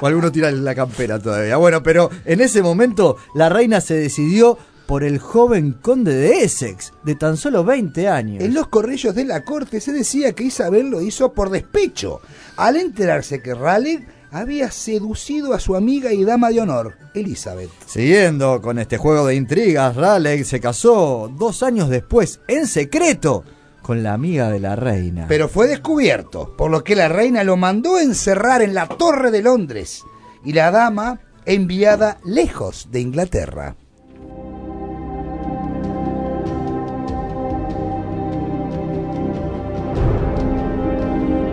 O 0.01 0.08
alguno 0.08 0.32
tira 0.32 0.50
la 0.50 0.74
campera 0.74 1.20
todavía. 1.20 1.58
Bueno, 1.58 1.84
pero 1.84 2.10
en 2.25 2.41
ese 2.41 2.63
momento 2.63 3.17
la 3.36 3.50
reina 3.50 3.79
se 3.79 3.94
decidió 3.94 4.58
por 4.88 5.03
el 5.03 5.20
joven 5.20 5.74
conde 5.74 6.15
de 6.15 6.44
Essex, 6.44 6.94
de 7.03 7.13
tan 7.13 7.38
solo 7.38 7.63
20 7.63 8.10
años. 8.10 8.44
En 8.44 8.55
los 8.55 8.67
corrillos 8.70 9.13
de 9.13 9.25
la 9.25 9.44
corte 9.46 9.79
se 9.79 9.91
decía 9.91 10.34
que 10.34 10.46
Isabel 10.46 10.89
lo 10.89 11.01
hizo 11.01 11.34
por 11.34 11.51
despecho, 11.51 12.20
al 12.58 12.77
enterarse 12.77 13.44
que 13.44 13.53
Raleigh 13.53 14.08
había 14.36 14.70
seducido 14.70 15.54
a 15.54 15.60
su 15.62 15.77
amiga 15.77 16.12
y 16.12 16.25
dama 16.25 16.50
de 16.50 16.60
honor, 16.60 16.98
Elizabeth. 17.13 17.70
Siguiendo 17.86 18.62
con 18.62 18.80
este 18.80 18.98
juego 18.98 19.27
de 19.27 19.36
intrigas, 19.36 19.96
Raleigh 19.96 20.44
se 20.44 20.60
casó 20.60 21.32
dos 21.38 21.63
años 21.63 21.89
después, 21.89 22.42
en 22.50 22.68
secreto, 22.68 23.46
con 23.82 24.04
la 24.04 24.13
amiga 24.13 24.50
de 24.50 24.60
la 24.60 24.75
reina. 24.75 25.25
Pero 25.30 25.48
fue 25.48 25.68
descubierto, 25.68 26.54
por 26.58 26.70
lo 26.70 26.84
que 26.84 26.98
la 26.98 27.08
reina 27.08 27.46
lo 27.46 27.56
mandó 27.56 27.98
encerrar 27.98 28.62
en 28.62 28.74
la 28.74 28.88
Torre 28.88 29.32
de 29.32 29.42
Londres 29.42 30.04
y 30.44 30.51
la 30.51 30.70
dama 30.70 31.22
enviada 31.46 32.18
lejos 32.25 32.89
de 32.92 33.00
Inglaterra. 33.00 33.77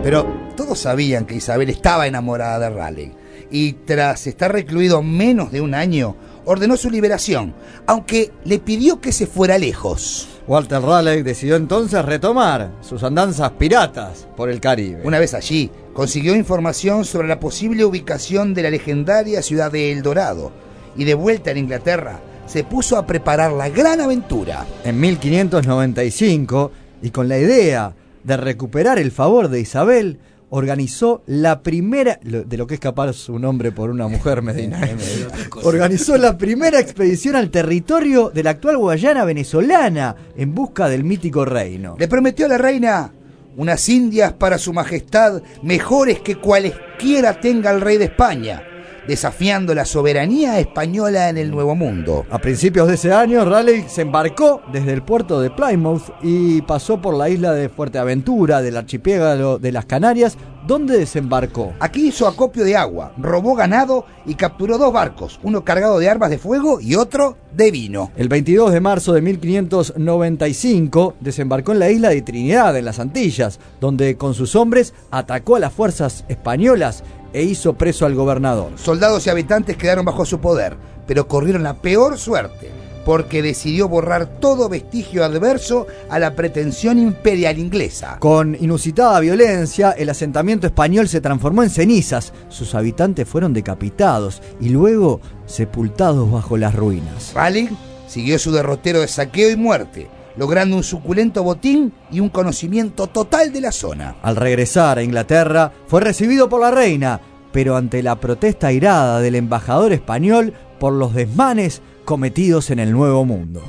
Pero 0.03 0.42
todos 0.55 0.79
sabían 0.79 1.25
que 1.25 1.35
Isabel 1.35 1.69
estaba 1.69 2.07
enamorada 2.07 2.59
de 2.59 2.69
Raleigh 2.69 3.11
y 3.51 3.73
tras 3.73 4.25
estar 4.27 4.51
recluido 4.51 5.03
menos 5.03 5.51
de 5.51 5.61
un 5.61 5.75
año, 5.75 6.15
ordenó 6.45 6.75
su 6.75 6.89
liberación, 6.89 7.53
aunque 7.85 8.31
le 8.45 8.59
pidió 8.59 8.99
que 8.99 9.11
se 9.11 9.27
fuera 9.27 9.57
lejos. 9.57 10.27
Walter 10.47 10.81
Raleigh 10.81 11.23
decidió 11.23 11.55
entonces 11.55 12.03
retomar 12.03 12.71
sus 12.81 13.03
andanzas 13.03 13.51
piratas 13.51 14.27
por 14.35 14.49
el 14.49 14.59
Caribe. 14.59 15.01
Una 15.03 15.19
vez 15.19 15.33
allí, 15.33 15.71
consiguió 15.93 16.35
información 16.35 17.05
sobre 17.05 17.27
la 17.27 17.39
posible 17.39 17.85
ubicación 17.85 18.53
de 18.53 18.63
la 18.63 18.71
legendaria 18.71 19.41
ciudad 19.41 19.71
de 19.71 19.91
El 19.91 20.01
Dorado 20.01 20.51
y 20.95 21.05
de 21.05 21.13
vuelta 21.13 21.51
en 21.51 21.59
Inglaterra 21.59 22.19
se 22.45 22.63
puso 22.63 22.97
a 22.97 23.05
preparar 23.05 23.51
la 23.53 23.69
gran 23.69 24.01
aventura. 24.01 24.65
En 24.83 24.99
1595, 24.99 26.71
y 27.01 27.09
con 27.09 27.27
la 27.29 27.37
idea 27.37 27.93
de 28.23 28.37
recuperar 28.37 28.99
el 28.99 29.11
favor 29.11 29.49
de 29.49 29.59
Isabel, 29.59 30.19
organizó 30.55 31.23
la 31.25 31.63
primera, 31.63 32.19
de 32.21 32.57
lo 32.57 32.67
que 32.67 32.75
es 32.75 32.79
capaz 32.79 33.27
un 33.27 33.43
hombre 33.43 33.71
por 33.71 33.89
una 33.89 34.07
mujer, 34.07 34.43
Medina, 34.43 34.79
organizó 35.63 36.15
la 36.15 36.37
primera 36.37 36.79
expedición 36.79 37.35
al 37.35 37.49
territorio 37.49 38.29
de 38.29 38.43
la 38.43 38.51
actual 38.51 38.77
Guayana 38.77 39.25
venezolana 39.25 40.15
en 40.37 40.53
busca 40.53 40.89
del 40.89 41.03
mítico 41.03 41.43
reino. 41.43 41.95
Le 41.97 42.07
prometió 42.07 42.45
a 42.45 42.49
la 42.49 42.59
reina 42.59 43.11
unas 43.57 43.89
indias 43.89 44.33
para 44.33 44.59
su 44.59 44.73
majestad 44.73 45.41
mejores 45.63 46.19
que 46.19 46.35
cualesquiera 46.35 47.39
tenga 47.39 47.71
el 47.71 47.81
rey 47.81 47.97
de 47.97 48.05
España, 48.05 48.61
desafiando 49.07 49.75
la 49.75 49.85
soberanía 49.85 50.59
española 50.59 51.29
en 51.29 51.37
el 51.37 51.51
Nuevo 51.51 51.75
Mundo. 51.75 52.25
A 52.29 52.39
principios 52.39 52.87
de 52.87 52.95
ese 52.95 53.13
año, 53.13 53.45
Raleigh 53.45 53.87
se 53.87 54.01
embarcó 54.01 54.61
desde 54.71 54.93
el 54.93 55.03
puerto 55.03 55.41
de 55.41 55.49
Plymouth 55.49 56.13
y 56.21 56.61
pasó 56.61 57.01
por 57.01 57.15
la 57.15 57.29
isla 57.29 57.53
de 57.53 57.69
Fuerteaventura, 57.69 58.61
del 58.61 58.77
archipiélago 58.77 59.59
de 59.59 59.71
las 59.71 59.85
Canarias, 59.85 60.37
donde 60.65 60.97
desembarcó. 60.97 61.73
Aquí 61.79 62.07
hizo 62.07 62.27
acopio 62.27 62.63
de 62.63 62.77
agua, 62.77 63.11
robó 63.17 63.55
ganado 63.55 64.05
y 64.25 64.35
capturó 64.35 64.77
dos 64.77 64.93
barcos, 64.93 65.39
uno 65.43 65.63
cargado 65.63 65.99
de 65.99 66.09
armas 66.09 66.29
de 66.29 66.37
fuego 66.37 66.79
y 66.79 66.95
otro 66.95 67.37
de 67.53 67.71
vino. 67.71 68.11
El 68.15 68.29
22 68.29 68.71
de 68.71 68.79
marzo 68.79 69.13
de 69.13 69.21
1595 69.21 71.15
desembarcó 71.19 71.73
en 71.73 71.79
la 71.79 71.89
isla 71.91 72.09
de 72.09 72.21
Trinidad, 72.21 72.77
en 72.77 72.85
las 72.85 72.99
Antillas, 72.99 73.59
donde 73.81 74.15
con 74.15 74.33
sus 74.33 74.55
hombres 74.55 74.93
atacó 75.11 75.57
a 75.57 75.59
las 75.59 75.73
fuerzas 75.73 76.23
españolas 76.29 77.03
e 77.33 77.43
hizo 77.43 77.73
preso 77.73 78.05
al 78.05 78.15
gobernador. 78.15 78.71
Soldados 78.75 79.25
y 79.25 79.29
habitantes 79.29 79.75
quedaron 79.75 80.05
bajo 80.05 80.25
su 80.25 80.39
poder, 80.39 80.77
pero 81.07 81.27
corrieron 81.27 81.63
la 81.63 81.81
peor 81.81 82.17
suerte, 82.17 82.71
porque 83.05 83.41
decidió 83.41 83.89
borrar 83.89 84.39
todo 84.39 84.69
vestigio 84.69 85.25
adverso 85.25 85.87
a 86.09 86.19
la 86.19 86.35
pretensión 86.35 86.99
imperial 86.99 87.59
inglesa. 87.59 88.17
Con 88.19 88.55
inusitada 88.55 89.19
violencia, 89.19 89.91
el 89.91 90.09
asentamiento 90.09 90.67
español 90.67 91.09
se 91.09 91.21
transformó 91.21 91.63
en 91.63 91.69
cenizas, 91.69 92.33
sus 92.49 92.75
habitantes 92.75 93.27
fueron 93.27 93.53
decapitados 93.53 94.41
y 94.61 94.69
luego 94.69 95.19
sepultados 95.45 96.31
bajo 96.31 96.57
las 96.57 96.75
ruinas. 96.75 97.33
Raleigh 97.33 97.69
siguió 98.07 98.39
su 98.39 98.51
derrotero 98.51 99.01
de 99.01 99.07
saqueo 99.07 99.49
y 99.49 99.55
muerte, 99.55 100.07
logrando 100.35 100.75
un 100.75 100.83
suculento 100.83 101.43
botín 101.43 101.93
y 102.11 102.19
un 102.19 102.29
conocimiento 102.29 103.07
total 103.07 103.51
de 103.51 103.61
la 103.61 103.71
zona. 103.71 104.15
Al 104.21 104.35
regresar 104.35 104.97
a 104.97 105.03
Inglaterra, 105.03 105.71
fue 105.87 106.01
recibido 106.01 106.49
por 106.49 106.61
la 106.61 106.71
reina, 106.71 107.21
pero 107.51 107.75
ante 107.75 108.01
la 108.03 108.19
protesta 108.19 108.67
airada 108.67 109.19
del 109.19 109.35
embajador 109.35 109.93
español 109.93 110.53
por 110.79 110.93
los 110.93 111.13
desmanes 111.13 111.81
cometidos 112.05 112.71
en 112.71 112.79
el 112.79 112.91
Nuevo 112.91 113.25
Mundo. 113.25 113.61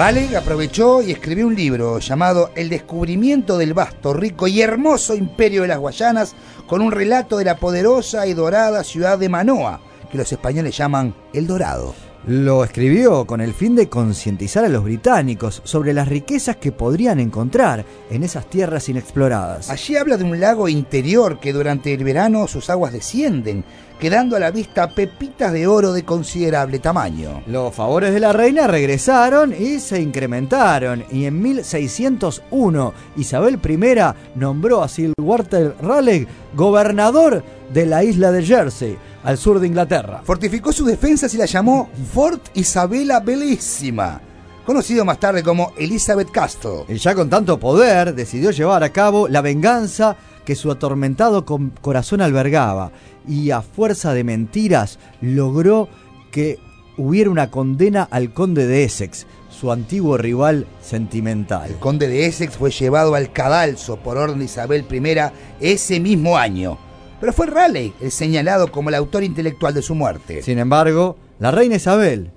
Raleigh 0.00 0.34
aprovechó 0.34 1.02
y 1.02 1.10
escribió 1.10 1.46
un 1.46 1.54
libro 1.54 1.98
llamado 1.98 2.52
El 2.54 2.70
descubrimiento 2.70 3.58
del 3.58 3.74
vasto, 3.74 4.14
rico 4.14 4.48
y 4.48 4.62
hermoso 4.62 5.14
imperio 5.14 5.60
de 5.60 5.68
las 5.68 5.78
Guayanas, 5.78 6.34
con 6.66 6.80
un 6.80 6.90
relato 6.90 7.36
de 7.36 7.44
la 7.44 7.58
poderosa 7.58 8.26
y 8.26 8.32
dorada 8.32 8.82
ciudad 8.82 9.18
de 9.18 9.28
Manoa, 9.28 9.82
que 10.10 10.16
los 10.16 10.32
españoles 10.32 10.74
llaman 10.74 11.14
El 11.34 11.46
Dorado. 11.46 11.94
Lo 12.26 12.64
escribió 12.64 13.26
con 13.26 13.42
el 13.42 13.52
fin 13.52 13.76
de 13.76 13.90
concientizar 13.90 14.64
a 14.64 14.70
los 14.70 14.84
británicos 14.84 15.60
sobre 15.64 15.92
las 15.92 16.08
riquezas 16.08 16.56
que 16.56 16.72
podrían 16.72 17.20
encontrar 17.20 17.84
en 18.10 18.22
esas 18.22 18.48
tierras 18.48 18.88
inexploradas. 18.88 19.68
Allí 19.68 19.96
habla 19.96 20.16
de 20.16 20.24
un 20.24 20.40
lago 20.40 20.68
interior 20.70 21.40
que 21.40 21.52
durante 21.52 21.92
el 21.92 22.04
verano 22.04 22.46
sus 22.46 22.70
aguas 22.70 22.94
descienden, 22.94 23.64
quedando 24.00 24.34
a 24.34 24.40
la 24.40 24.50
vista 24.50 24.88
pepitas 24.88 25.52
de 25.52 25.66
oro 25.66 25.92
de 25.92 26.04
considerable 26.04 26.78
tamaño. 26.78 27.42
Los 27.46 27.74
favores 27.74 28.14
de 28.14 28.18
la 28.18 28.32
reina 28.32 28.66
regresaron 28.66 29.54
y 29.56 29.78
se 29.78 30.00
incrementaron, 30.00 31.04
y 31.12 31.26
en 31.26 31.40
1601 31.40 32.94
Isabel 33.16 33.60
I 33.62 34.38
nombró 34.38 34.82
a 34.82 34.88
Sir 34.88 35.12
Walter 35.20 35.76
Raleigh 35.82 36.26
gobernador 36.54 37.44
de 37.72 37.86
la 37.86 38.02
isla 38.02 38.32
de 38.32 38.42
Jersey, 38.42 38.96
al 39.22 39.36
sur 39.36 39.60
de 39.60 39.66
Inglaterra. 39.66 40.22
Fortificó 40.24 40.72
sus 40.72 40.86
defensas 40.86 41.34
y 41.34 41.36
la 41.36 41.44
llamó 41.44 41.90
Fort 42.12 42.48
Isabella 42.54 43.20
Bellísima, 43.20 44.22
conocido 44.64 45.04
más 45.04 45.20
tarde 45.20 45.42
como 45.42 45.72
Elizabeth 45.76 46.30
Castle. 46.30 46.84
El 46.88 46.98
ya 46.98 47.14
con 47.14 47.28
tanto 47.28 47.60
poder 47.60 48.14
decidió 48.14 48.50
llevar 48.50 48.82
a 48.82 48.88
cabo 48.88 49.28
la 49.28 49.42
venganza 49.42 50.16
que 50.44 50.56
su 50.56 50.70
atormentado 50.70 51.44
corazón 51.80 52.20
albergaba 52.20 52.92
y 53.28 53.50
a 53.50 53.62
fuerza 53.62 54.14
de 54.14 54.24
mentiras 54.24 54.98
logró 55.20 55.88
que 56.30 56.58
hubiera 56.96 57.30
una 57.30 57.50
condena 57.50 58.06
al 58.10 58.32
conde 58.32 58.66
de 58.66 58.84
Essex, 58.84 59.26
su 59.48 59.72
antiguo 59.72 60.16
rival 60.16 60.66
sentimental. 60.80 61.70
El 61.70 61.76
conde 61.76 62.08
de 62.08 62.26
Essex 62.26 62.56
fue 62.56 62.70
llevado 62.70 63.14
al 63.14 63.32
cadalso 63.32 63.96
por 63.96 64.16
orden 64.16 64.38
de 64.38 64.44
Isabel 64.46 64.86
I 64.90 65.32
ese 65.60 66.00
mismo 66.00 66.36
año. 66.36 66.78
Pero 67.20 67.32
fue 67.32 67.46
Raleigh 67.46 67.92
el 68.00 68.10
señalado 68.10 68.72
como 68.72 68.88
el 68.88 68.94
autor 68.94 69.22
intelectual 69.22 69.74
de 69.74 69.82
su 69.82 69.94
muerte. 69.94 70.42
Sin 70.42 70.58
embargo, 70.58 71.16
la 71.38 71.50
reina 71.50 71.76
Isabel 71.76 72.30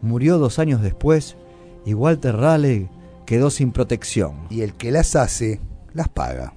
murió 0.00 0.38
dos 0.38 0.58
años 0.58 0.80
después 0.80 1.36
y 1.84 1.92
Walter 1.92 2.36
Raleigh 2.36 2.88
quedó 3.26 3.50
sin 3.50 3.72
protección. 3.72 4.46
Y 4.48 4.62
el 4.62 4.74
que 4.74 4.90
las 4.90 5.14
hace, 5.16 5.60
las 5.92 6.08
paga. 6.08 6.54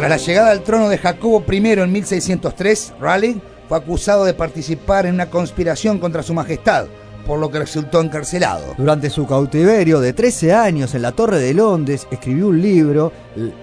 Tras 0.00 0.08
la 0.08 0.16
llegada 0.16 0.50
al 0.50 0.62
trono 0.62 0.88
de 0.88 0.96
Jacobo 0.96 1.44
I 1.46 1.56
en 1.56 1.92
1603, 1.92 2.94
Raleigh 2.98 3.38
fue 3.68 3.76
acusado 3.76 4.24
de 4.24 4.32
participar 4.32 5.04
en 5.04 5.12
una 5.12 5.28
conspiración 5.28 5.98
contra 5.98 6.22
su 6.22 6.32
majestad, 6.32 6.86
por 7.26 7.38
lo 7.38 7.50
que 7.50 7.58
resultó 7.58 8.00
encarcelado. 8.00 8.72
Durante 8.78 9.10
su 9.10 9.26
cautiverio 9.26 10.00
de 10.00 10.14
13 10.14 10.54
años 10.54 10.94
en 10.94 11.02
la 11.02 11.12
Torre 11.12 11.38
de 11.38 11.52
Londres, 11.52 12.08
escribió 12.10 12.46
un 12.46 12.62
libro, 12.62 13.12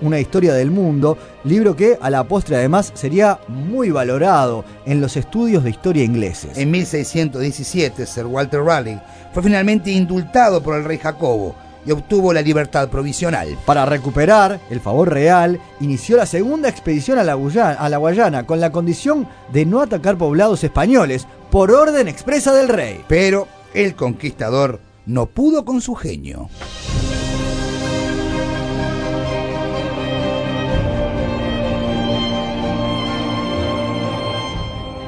Una 0.01 0.20
historia 0.20 0.53
del 0.53 0.70
mundo, 0.70 1.17
libro 1.44 1.75
que 1.75 1.98
a 2.00 2.12
la 2.12 2.24
postre 2.25 2.58
además 2.58 2.91
sería 2.94 3.39
muy 3.48 3.89
valorado 3.89 4.63
en 4.86 5.01
los 5.01 5.17
estudios 5.17 5.63
de 5.63 5.72
historia 5.72 6.03
ingleses. 6.03 6.56
En 6.56 6.70
1617, 6.70 8.06
Sir 8.06 8.27
Walter 8.27 8.62
Raleigh 8.62 9.01
fue 9.34 9.41
finalmente 9.41 9.89
indultado 9.89 10.62
por 10.62 10.77
el 10.77 10.84
rey 10.84 11.00
Jacobo 11.00 11.56
y 11.88 11.91
obtuvo 11.91 12.34
la 12.34 12.41
libertad 12.41 12.89
provisional. 12.89 13.58
Para 13.65 13.86
recuperar 13.86 14.60
el 14.70 14.82
favor 14.82 15.10
real, 15.12 15.60
inició 15.79 16.17
la 16.17 16.25
segunda 16.25 16.67
expedición 16.70 17.17
a 17.17 17.24
la, 17.24 17.34
Guyana, 17.36 17.74
a 17.74 17.89
la 17.89 17.98
Guayana 17.98 18.46
con 18.46 18.60
la 18.60 18.72
condición 18.72 19.27
de 19.53 19.65
no 19.65 19.82
atacar 19.82 20.17
poblados 20.17 20.63
españoles 20.63 21.25
por 21.50 21.72
orden 21.72 22.08
expresa 22.08 22.53
del 22.53 22.67
rey. 22.67 23.03
Pero 23.08 23.48
el 23.74 23.96
conquistador 23.96 24.82
no 25.06 25.27
pudo 25.27 25.63
con 25.63 25.79
su 25.79 25.96
genio. 25.96 26.50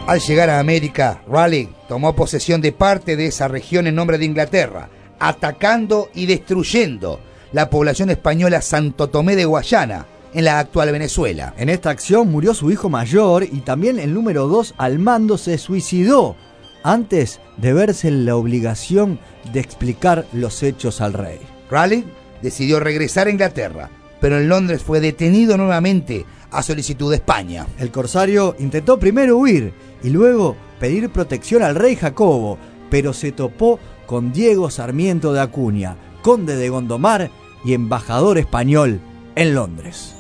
Al 0.08 0.22
llegar 0.22 0.50
a 0.50 0.60
América, 0.60 1.22
Raleigh 1.30 1.70
tomó 1.88 2.16
posesión 2.16 2.62
de 2.62 2.72
parte 2.72 3.16
de 3.16 3.28
esa 3.28 3.48
región 3.48 3.86
en 3.86 3.94
nombre 3.94 4.18
de 4.18 4.26
Inglaterra, 4.26 4.90
atacando 5.20 6.10
y 6.14 6.26
destruyendo 6.26 7.20
la 7.52 7.70
población 7.70 8.10
española 8.10 8.62
Santo 8.62 9.10
Tomé 9.10 9.36
de 9.36 9.46
Guayana, 9.46 10.06
en 10.34 10.46
la 10.46 10.60
actual 10.60 10.92
Venezuela. 10.92 11.54
En 11.58 11.70
esta 11.70 11.90
acción 11.90 12.32
murió 12.32 12.54
su 12.54 12.72
hijo 12.72 12.90
mayor 12.90 13.44
y 13.44 13.62
también 13.62 14.00
el 14.00 14.14
número 14.14 14.48
2 14.48 14.76
al 14.78 15.00
mando 15.00 15.38
se 15.38 15.58
suicidó 15.58 16.36
antes 16.84 17.40
de 17.58 17.74
verse 17.74 18.08
en 18.08 18.26
la 18.26 18.36
obligación 18.36 19.20
de 19.52 19.60
explicar 19.60 20.26
los 20.34 20.64
hechos 20.64 21.02
al 21.02 21.14
rey. 21.14 21.40
Raleigh 21.70 22.06
decidió 22.42 22.80
regresar 22.80 23.28
a 23.28 23.32
Inglaterra, 23.32 23.90
pero 24.22 24.38
en 24.38 24.50
Londres 24.50 24.82
fue 24.84 25.00
detenido 25.00 25.58
nuevamente 25.58 26.26
a 26.52 26.64
solicitud 26.64 27.10
de 27.10 27.18
España. 27.18 27.68
El 27.80 27.92
corsario 27.92 28.56
intentó 28.60 28.98
primero 29.00 29.38
huir 29.38 29.74
y 30.04 30.10
luego 30.10 30.56
pedir 30.80 31.10
protección 31.10 31.64
al 31.64 31.76
rey 31.76 31.96
Jacobo, 31.96 32.58
pero 32.90 33.14
se 33.14 33.32
topó 33.32 33.80
con 34.10 34.34
Diego 34.34 34.72
Sarmiento 34.72 35.34
de 35.34 35.40
Acuña, 35.40 35.96
conde 36.24 36.56
de 36.56 36.70
Gondomar 36.70 37.30
y 37.64 37.76
embajador 37.76 38.40
español 38.40 39.00
en 39.36 39.54
Londres. 39.54 40.16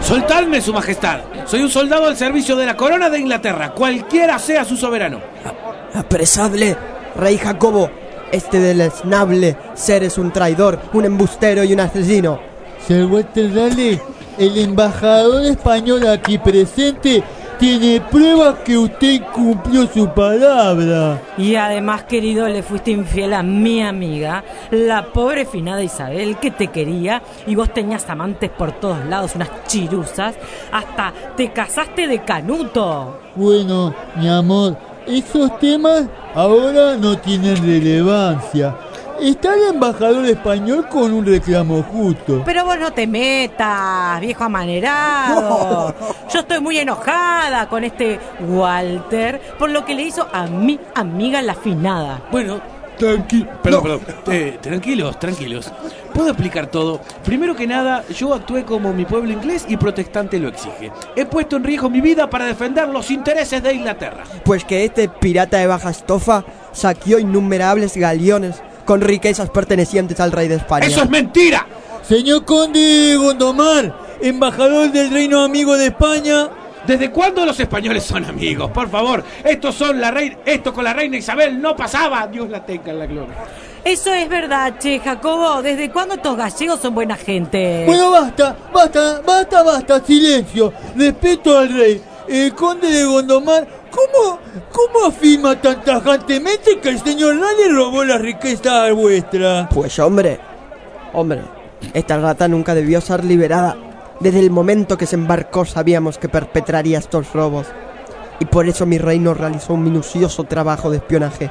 Soltadme, 0.00 0.62
su 0.62 0.72
majestad. 0.72 1.20
Soy 1.44 1.60
un 1.60 1.68
soldado 1.68 2.06
al 2.06 2.16
servicio 2.16 2.56
de 2.56 2.64
la 2.64 2.78
corona 2.78 3.10
de 3.10 3.18
Inglaterra, 3.18 3.74
cualquiera 3.74 4.38
sea 4.38 4.64
su 4.64 4.78
soberano. 4.78 5.20
Apresadle, 5.92 6.74
rey 7.16 7.36
Jacobo. 7.36 8.01
Este 8.32 8.58
deleznable 8.58 9.56
ser 9.74 10.02
es 10.02 10.16
un 10.16 10.32
traidor, 10.32 10.80
un 10.94 11.04
embustero 11.04 11.62
y 11.64 11.74
un 11.74 11.80
asesino. 11.80 12.40
Sir 12.86 13.04
Walter 13.04 13.54
Raleigh, 13.54 14.00
el 14.38 14.58
embajador 14.58 15.44
español 15.44 16.06
aquí 16.08 16.38
presente 16.38 17.22
tiene 17.58 18.00
pruebas 18.00 18.56
que 18.64 18.76
usted 18.76 19.20
cumplió 19.32 19.86
su 19.86 20.08
palabra. 20.08 21.22
Y 21.38 21.54
además, 21.54 22.04
querido, 22.04 22.48
le 22.48 22.62
fuiste 22.62 22.90
infiel 22.90 23.34
a 23.34 23.42
mi 23.42 23.82
amiga, 23.82 24.42
la 24.70 25.04
pobre 25.12 25.44
finada 25.44 25.82
Isabel, 25.82 26.38
que 26.38 26.50
te 26.50 26.68
quería, 26.68 27.22
y 27.46 27.54
vos 27.54 27.72
tenías 27.72 28.08
amantes 28.10 28.50
por 28.50 28.72
todos 28.72 29.04
lados, 29.04 29.36
unas 29.36 29.50
chiruzas, 29.68 30.34
hasta 30.72 31.12
te 31.36 31.52
casaste 31.52 32.08
de 32.08 32.24
canuto. 32.24 33.20
Bueno, 33.36 33.94
mi 34.16 34.28
amor, 34.28 34.76
esos 35.06 35.58
temas 35.58 36.04
ahora 36.34 36.96
no 36.96 37.18
tienen 37.18 37.56
relevancia. 37.56 38.74
Está 39.20 39.54
el 39.54 39.74
embajador 39.74 40.26
español 40.26 40.88
con 40.88 41.12
un 41.12 41.24
reclamo 41.24 41.82
justo. 41.84 42.42
Pero 42.44 42.64
vos 42.64 42.76
no 42.78 42.92
te 42.92 43.06
metas, 43.06 44.20
viejo 44.20 44.42
amanerado. 44.42 45.94
Yo 46.32 46.40
estoy 46.40 46.60
muy 46.60 46.78
enojada 46.78 47.68
con 47.68 47.84
este 47.84 48.18
Walter 48.40 49.40
por 49.58 49.70
lo 49.70 49.84
que 49.84 49.94
le 49.94 50.02
hizo 50.02 50.26
a 50.32 50.46
mi 50.46 50.80
amiga 50.94 51.40
la 51.40 51.54
finada. 51.54 52.20
Bueno, 52.32 52.60
tranqui 53.02 53.46
perdón, 53.62 53.82
perdón. 53.82 54.00
Eh, 54.28 54.58
tranquilos, 54.60 55.18
tranquilos. 55.18 55.72
Puedo 56.14 56.28
explicar 56.28 56.68
todo. 56.68 57.00
Primero 57.24 57.56
que 57.56 57.66
nada, 57.66 58.04
yo 58.14 58.32
actué 58.34 58.64
como 58.64 58.92
mi 58.92 59.04
pueblo 59.04 59.32
inglés 59.32 59.64
y 59.68 59.76
protestante 59.76 60.38
lo 60.38 60.48
exige. 60.48 60.92
He 61.16 61.26
puesto 61.26 61.56
en 61.56 61.64
riesgo 61.64 61.90
mi 61.90 62.00
vida 62.00 62.30
para 62.30 62.46
defender 62.46 62.88
los 62.88 63.10
intereses 63.10 63.62
de 63.62 63.74
Inglaterra. 63.74 64.24
Pues 64.44 64.64
que 64.64 64.84
este 64.84 65.08
pirata 65.08 65.58
de 65.58 65.66
baja 65.66 65.90
estofa 65.90 66.44
saqueó 66.72 67.18
innumerables 67.18 67.96
galeones 67.96 68.56
con 68.84 69.00
riquezas 69.00 69.50
pertenecientes 69.50 70.20
al 70.20 70.32
rey 70.32 70.48
de 70.48 70.56
España. 70.56 70.86
¡Eso 70.86 71.02
es 71.02 71.10
mentira! 71.10 71.66
Señor 72.02 72.44
conde 72.44 72.80
de 72.80 73.16
Gondomar, 73.16 73.94
embajador 74.20 74.90
del 74.90 75.10
reino 75.10 75.42
amigo 75.42 75.76
de 75.76 75.86
España. 75.86 76.50
¿Desde 76.86 77.10
cuándo 77.10 77.46
los 77.46 77.58
españoles 77.60 78.02
son 78.02 78.24
amigos? 78.24 78.70
Por 78.72 78.90
favor, 78.90 79.22
estos 79.44 79.74
son 79.74 80.00
la 80.00 80.10
reina, 80.10 80.38
esto 80.44 80.72
con 80.72 80.82
la 80.82 80.92
reina 80.92 81.16
Isabel 81.16 81.60
no 81.60 81.76
pasaba. 81.76 82.26
Dios 82.26 82.50
la 82.50 82.64
tenga 82.64 82.90
en 82.90 82.98
la 82.98 83.06
gloria. 83.06 83.34
Eso 83.84 84.12
es 84.12 84.28
verdad, 84.28 84.74
che, 84.78 85.00
Jacobo. 85.00 85.62
¿Desde 85.62 85.90
cuándo 85.90 86.14
estos 86.14 86.36
gallegos 86.36 86.80
son 86.80 86.94
buena 86.94 87.16
gente? 87.16 87.84
Bueno, 87.86 88.10
basta, 88.10 88.56
basta, 88.72 89.20
basta, 89.26 89.62
basta, 89.62 90.04
silencio. 90.04 90.72
Respeto 90.96 91.58
al 91.58 91.68
rey. 91.68 92.02
El 92.28 92.54
conde 92.54 92.88
de 92.88 93.04
Gondomar, 93.04 93.66
¿cómo, 93.90 94.38
cómo 94.70 95.06
afirma 95.06 95.60
tan 95.60 95.82
tajantemente 95.82 96.78
que 96.80 96.88
el 96.88 97.00
señor 97.00 97.38
Raleigh 97.38 97.72
robó 97.72 98.04
la 98.04 98.18
riqueza 98.18 98.92
vuestra? 98.92 99.68
Pues 99.68 99.98
hombre, 99.98 100.38
hombre, 101.12 101.42
esta 101.92 102.16
rata 102.18 102.46
nunca 102.48 102.74
debió 102.74 103.00
ser 103.00 103.24
liberada. 103.24 103.76
Desde 104.22 104.38
el 104.38 104.50
momento 104.50 104.96
que 104.96 105.06
se 105.06 105.16
embarcó 105.16 105.64
sabíamos 105.64 106.16
que 106.16 106.28
perpetraría 106.28 106.98
estos 106.98 107.32
robos. 107.32 107.66
Y 108.38 108.44
por 108.44 108.68
eso 108.68 108.86
mi 108.86 108.96
reino 108.96 109.34
realizó 109.34 109.74
un 109.74 109.82
minucioso 109.82 110.44
trabajo 110.44 110.90
de 110.90 110.98
espionaje. 110.98 111.50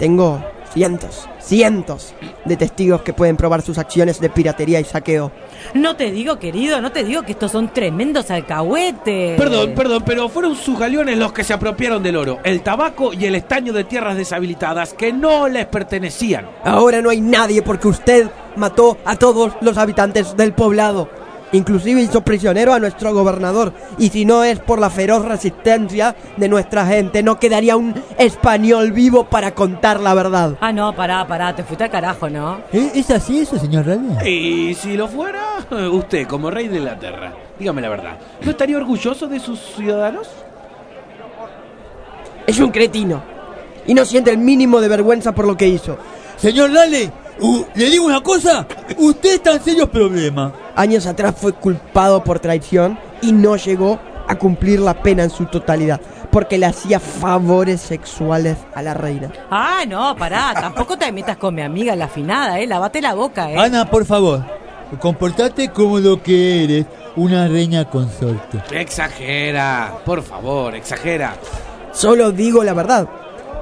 Tengo 0.00 0.44
cientos, 0.72 1.28
cientos 1.38 2.12
de 2.44 2.56
testigos 2.56 3.02
que 3.02 3.12
pueden 3.12 3.36
probar 3.36 3.62
sus 3.62 3.78
acciones 3.78 4.18
de 4.18 4.30
piratería 4.30 4.80
y 4.80 4.84
saqueo. 4.84 5.30
No 5.74 5.94
te 5.94 6.10
digo, 6.10 6.40
querido, 6.40 6.80
no 6.80 6.90
te 6.90 7.04
digo 7.04 7.22
que 7.22 7.32
estos 7.32 7.52
son 7.52 7.72
tremendos 7.72 8.32
alcahuetes. 8.32 9.38
Perdón, 9.38 9.72
perdón, 9.76 10.02
pero 10.04 10.28
fueron 10.28 10.56
sus 10.56 10.76
galeones 10.76 11.16
los 11.18 11.32
que 11.32 11.44
se 11.44 11.52
apropiaron 11.52 12.02
del 12.02 12.16
oro, 12.16 12.40
el 12.42 12.62
tabaco 12.62 13.12
y 13.12 13.26
el 13.26 13.36
estaño 13.36 13.72
de 13.72 13.84
tierras 13.84 14.16
deshabilitadas 14.16 14.92
que 14.92 15.12
no 15.12 15.46
les 15.46 15.66
pertenecían. 15.66 16.48
Ahora 16.64 17.00
no 17.00 17.10
hay 17.10 17.20
nadie 17.20 17.62
porque 17.62 17.86
usted 17.86 18.28
mató 18.56 18.98
a 19.04 19.14
todos 19.14 19.52
los 19.60 19.78
habitantes 19.78 20.36
del 20.36 20.52
poblado. 20.52 21.21
Inclusive 21.52 22.00
hizo 22.00 22.22
prisionero 22.22 22.72
a 22.72 22.78
nuestro 22.78 23.12
gobernador. 23.12 23.72
Y 23.98 24.08
si 24.08 24.24
no 24.24 24.42
es 24.42 24.58
por 24.58 24.80
la 24.80 24.90
feroz 24.90 25.24
resistencia 25.24 26.16
de 26.36 26.48
nuestra 26.48 26.86
gente, 26.86 27.22
no 27.22 27.38
quedaría 27.38 27.76
un 27.76 27.94
español 28.18 28.92
vivo 28.92 29.24
para 29.24 29.54
contar 29.54 30.00
la 30.00 30.14
verdad. 30.14 30.56
Ah, 30.60 30.72
no, 30.72 30.94
pará, 30.94 31.26
pará, 31.26 31.54
te 31.54 31.62
fuiste 31.62 31.84
al 31.84 31.90
carajo, 31.90 32.30
¿no? 32.30 32.58
¿Eh? 32.72 32.92
¿Es 32.94 33.10
así 33.10 33.40
eso, 33.40 33.58
señor 33.58 33.86
Raleigh? 33.86 34.28
Y 34.28 34.74
si 34.74 34.96
lo 34.96 35.08
fuera, 35.08 35.42
usted 35.92 36.26
como 36.26 36.50
rey 36.50 36.68
de 36.68 36.78
Inglaterra, 36.78 37.34
dígame 37.58 37.82
la 37.82 37.90
verdad, 37.90 38.18
¿no 38.42 38.50
estaría 38.50 38.76
orgulloso 38.78 39.26
de 39.26 39.38
sus 39.38 39.60
ciudadanos? 39.76 40.28
Es 42.46 42.58
un 42.58 42.70
cretino. 42.70 43.22
Y 43.86 43.94
no 43.94 44.04
siente 44.04 44.30
el 44.30 44.38
mínimo 44.38 44.80
de 44.80 44.88
vergüenza 44.88 45.32
por 45.32 45.46
lo 45.46 45.56
que 45.56 45.68
hizo. 45.68 45.98
Señor 46.36 46.72
Raleigh, 46.72 47.10
uh, 47.40 47.64
le 47.74 47.90
digo 47.90 48.06
una 48.06 48.20
cosa, 48.22 48.66
usted 48.96 49.34
está 49.34 49.52
en 49.54 49.62
serios 49.62 49.88
problemas. 49.88 50.52
Años 50.76 51.06
atrás 51.06 51.34
fue 51.36 51.52
culpado 51.52 52.24
por 52.24 52.40
traición 52.40 52.98
y 53.20 53.32
no 53.32 53.56
llegó 53.56 53.98
a 54.26 54.36
cumplir 54.36 54.80
la 54.80 55.02
pena 55.02 55.24
en 55.24 55.30
su 55.30 55.46
totalidad 55.46 56.00
porque 56.30 56.56
le 56.56 56.64
hacía 56.64 56.98
favores 56.98 57.80
sexuales 57.82 58.56
a 58.74 58.80
la 58.82 58.94
reina. 58.94 59.30
Ah, 59.50 59.84
no, 59.86 60.16
pará, 60.16 60.54
tampoco 60.54 60.96
te 60.96 61.12
metas 61.12 61.36
con 61.36 61.54
mi 61.54 61.60
amiga 61.60 61.94
la 61.94 62.06
afinada, 62.06 62.58
eh, 62.58 62.66
lavate 62.66 63.02
la 63.02 63.12
boca, 63.12 63.50
eh. 63.50 63.58
Ana, 63.58 63.84
por 63.90 64.06
favor, 64.06 64.42
comportate 64.98 65.68
como 65.68 65.98
lo 66.00 66.22
que 66.22 66.64
eres, 66.64 66.86
una 67.16 67.46
reina 67.48 67.84
consorte. 67.84 68.62
Exagera, 68.70 69.92
por 70.06 70.22
favor, 70.22 70.74
exagera. 70.74 71.34
Solo 71.92 72.32
digo 72.32 72.64
la 72.64 72.72
verdad. 72.72 73.06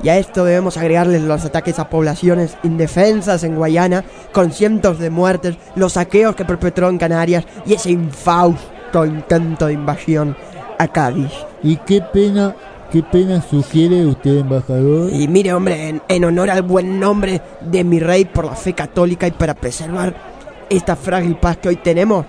Y 0.03 0.09
a 0.09 0.19
esto 0.19 0.45
debemos 0.45 0.77
agregarles 0.77 1.23
los 1.23 1.45
ataques 1.45 1.79
a 1.79 1.91
poblaciones 1.91 2.57
indefensas 2.63 3.45
en 3.45 3.57
Guayana, 3.57 4.05
con 4.33 4.51
cientos 4.53 4.99
de 4.99 5.11
muertes, 5.11 5.57
los 5.75 5.95
saqueos 5.95 6.35
que 6.35 6.45
perpetró 6.45 6.89
en 6.89 6.99
Canarias 6.99 7.45
y 7.67 7.75
ese 7.75 7.91
infausto 7.91 9.05
intento 9.05 9.67
de 9.67 9.75
invasión 9.75 10.37
a 10.79 10.89
Cádiz. 10.89 11.31
¿Y 11.63 11.77
qué 11.77 12.01
pena, 12.01 12.55
qué 12.91 13.03
pena 13.03 13.43
sugiere 13.43 14.07
usted, 14.07 14.39
embajador? 14.39 15.11
Y 15.13 15.29
mire, 15.29 15.53
hombre, 15.53 15.89
en, 15.89 16.03
en 16.09 16.25
honor 16.25 16.51
al 16.51 16.63
buen 16.63 16.99
nombre 16.99 17.43
de 17.61 17.85
mi 17.85 18.01
rey 18.01 18.25
por 18.25 18.47
la 18.47 18.55
fe 18.55 18.73
católica 18.73 19.27
y 19.27 19.33
para 19.33 19.55
preservar 19.55 20.15
esta 20.71 20.97
frágil 20.97 21.37
paz 21.37 21.59
que 21.59 21.69
hoy 21.69 21.77
tenemos, 21.77 22.25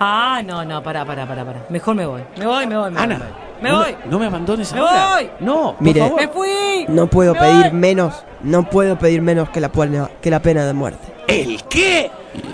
Ah, 0.00 0.42
no, 0.44 0.64
no, 0.64 0.82
pará, 0.82 1.04
pará, 1.04 1.26
pará, 1.26 1.44
pará. 1.44 1.66
Mejor 1.70 1.94
me 1.94 2.04
voy. 2.04 2.22
Me 2.36 2.46
voy, 2.46 2.66
me 2.66 2.76
voy, 2.76 2.90
me 2.90 3.00
Ana, 3.00 3.18
voy. 3.18 3.43
Me 3.64 3.70
no 3.70 3.78
voy. 3.78 3.96
no 4.10 4.18
me 4.18 4.26
abandones 4.26 4.72
Me 4.72 4.78
ahora. 4.80 5.08
voy. 5.16 5.30
No, 5.40 5.74
por 5.74 5.82
Mire. 5.82 6.00
favor. 6.00 6.20
Me 6.20 6.28
fui. 6.28 6.84
no 6.88 7.06
puedo 7.08 7.34
Me 7.34 7.40
pedir 7.40 7.62
voy. 7.70 7.72
menos, 7.72 8.14
no 8.42 8.68
puedo 8.70 8.96
pedir 8.98 9.20
menos 9.22 9.48
que 9.50 9.60
la, 9.60 9.70
pena- 9.70 10.10
que 10.20 10.30
la 10.30 10.40
pena 10.40 10.64
de 10.66 10.72
muerte. 10.72 11.12
¿El 11.26 11.62
qué? 11.64 12.10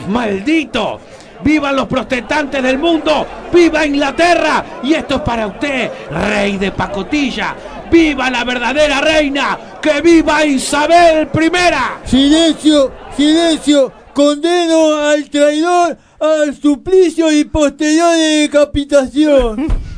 ¡Maldito! 0.08 1.00
¡Vivan 1.42 1.74
los 1.76 1.86
protestantes 1.88 2.62
del 2.62 2.78
mundo! 2.78 3.26
¡Viva 3.52 3.86
Inglaterra! 3.86 4.64
Y 4.82 4.94
esto 4.94 5.16
es 5.16 5.20
para 5.22 5.46
usted, 5.46 5.90
rey 6.10 6.56
de 6.58 6.70
pacotilla. 6.72 7.54
¡Viva 7.90 8.30
la 8.30 8.44
verdadera 8.44 9.00
reina! 9.00 9.58
¡Que 9.80 10.00
viva 10.02 10.44
Isabel 10.44 11.28
I! 11.34 12.08
Silencio, 12.08 12.92
silencio, 13.16 13.90
condeno 14.12 14.96
al 14.96 15.28
traidor 15.30 15.96
al 16.20 16.54
suplicio 16.54 17.32
y 17.32 17.44
posterior 17.46 18.14
decapitación. 18.16 19.66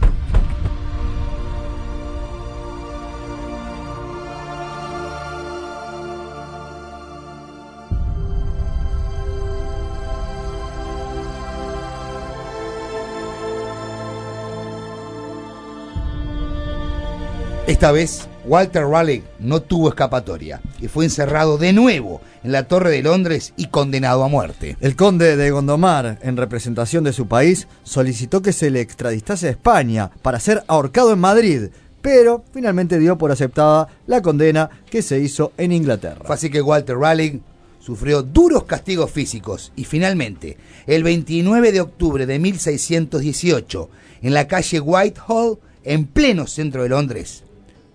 Esta 17.68 17.92
vez, 17.92 18.28
Walter 18.44 18.84
Raleigh 18.84 19.22
no 19.38 19.62
tuvo 19.62 19.88
escapatoria 19.88 20.60
y 20.80 20.88
fue 20.88 21.04
encerrado 21.04 21.58
de 21.58 21.72
nuevo 21.72 22.20
en 22.42 22.50
la 22.50 22.66
Torre 22.66 22.90
de 22.90 23.04
Londres 23.04 23.54
y 23.56 23.66
condenado 23.66 24.24
a 24.24 24.28
muerte. 24.28 24.76
El 24.80 24.96
conde 24.96 25.36
de 25.36 25.50
Gondomar, 25.52 26.18
en 26.22 26.36
representación 26.36 27.04
de 27.04 27.12
su 27.12 27.28
país, 27.28 27.68
solicitó 27.84 28.42
que 28.42 28.52
se 28.52 28.70
le 28.70 28.80
extraditase 28.80 29.46
a 29.46 29.50
España 29.52 30.10
para 30.22 30.40
ser 30.40 30.64
ahorcado 30.66 31.12
en 31.12 31.20
Madrid, 31.20 31.68
pero 32.00 32.42
finalmente 32.52 32.98
dio 32.98 33.16
por 33.16 33.30
aceptada 33.30 33.86
la 34.08 34.22
condena 34.22 34.68
que 34.90 35.00
se 35.00 35.20
hizo 35.20 35.52
en 35.56 35.70
Inglaterra. 35.70 36.24
Fue 36.24 36.34
así 36.34 36.50
que 36.50 36.62
Walter 36.62 36.98
Raleigh 36.98 37.40
sufrió 37.78 38.24
duros 38.24 38.64
castigos 38.64 39.12
físicos 39.12 39.72
y 39.76 39.84
finalmente, 39.84 40.56
el 40.88 41.04
29 41.04 41.70
de 41.70 41.80
octubre 41.80 42.26
de 42.26 42.40
1618, 42.40 43.88
en 44.22 44.34
la 44.34 44.48
calle 44.48 44.80
Whitehall, 44.80 45.60
en 45.84 46.06
pleno 46.06 46.48
centro 46.48 46.82
de 46.82 46.88
Londres, 46.88 47.44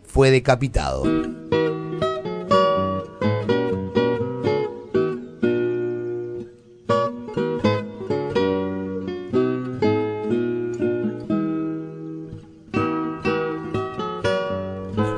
fue 0.08 0.32
decapitado. 0.32 1.04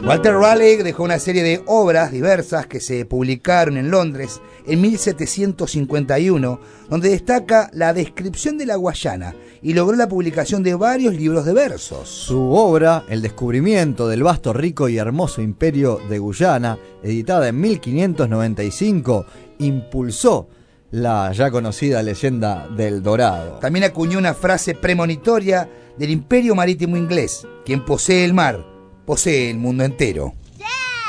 Walter 0.09 0.33
Raleigh 0.33 0.81
dejó 0.81 1.03
una 1.03 1.19
serie 1.19 1.43
de 1.43 1.61
obras 1.67 2.11
diversas 2.11 2.65
que 2.65 2.79
se 2.79 3.05
publicaron 3.05 3.77
en 3.77 3.91
Londres 3.91 4.41
en 4.65 4.81
1751, 4.81 6.59
donde 6.89 7.09
destaca 7.09 7.69
la 7.73 7.93
descripción 7.93 8.57
de 8.57 8.65
la 8.65 8.75
Guayana 8.75 9.35
y 9.61 9.73
logró 9.73 9.95
la 9.95 10.09
publicación 10.09 10.63
de 10.63 10.73
varios 10.73 11.13
libros 11.13 11.45
de 11.45 11.53
versos. 11.53 12.09
Su 12.09 12.53
obra, 12.53 13.03
El 13.07 13.21
descubrimiento 13.21 14.07
del 14.07 14.23
vasto, 14.23 14.51
rico 14.51 14.89
y 14.89 14.97
hermoso 14.97 15.43
imperio 15.43 15.99
de 16.09 16.17
Guyana, 16.17 16.79
editada 17.03 17.49
en 17.49 17.61
1595, 17.61 19.27
impulsó 19.59 20.47
la 20.89 21.31
ya 21.33 21.51
conocida 21.51 22.01
leyenda 22.01 22.67
del 22.75 23.03
Dorado. 23.03 23.59
También 23.59 23.85
acuñó 23.85 24.17
una 24.17 24.33
frase 24.33 24.73
premonitoria 24.73 25.69
del 25.99 26.09
imperio 26.09 26.55
marítimo 26.55 26.97
inglés, 26.97 27.45
quien 27.63 27.85
posee 27.85 28.25
el 28.25 28.33
mar, 28.33 28.78
posee 29.09 29.49
el 29.49 29.57
mundo 29.57 29.83
entero. 29.83 30.35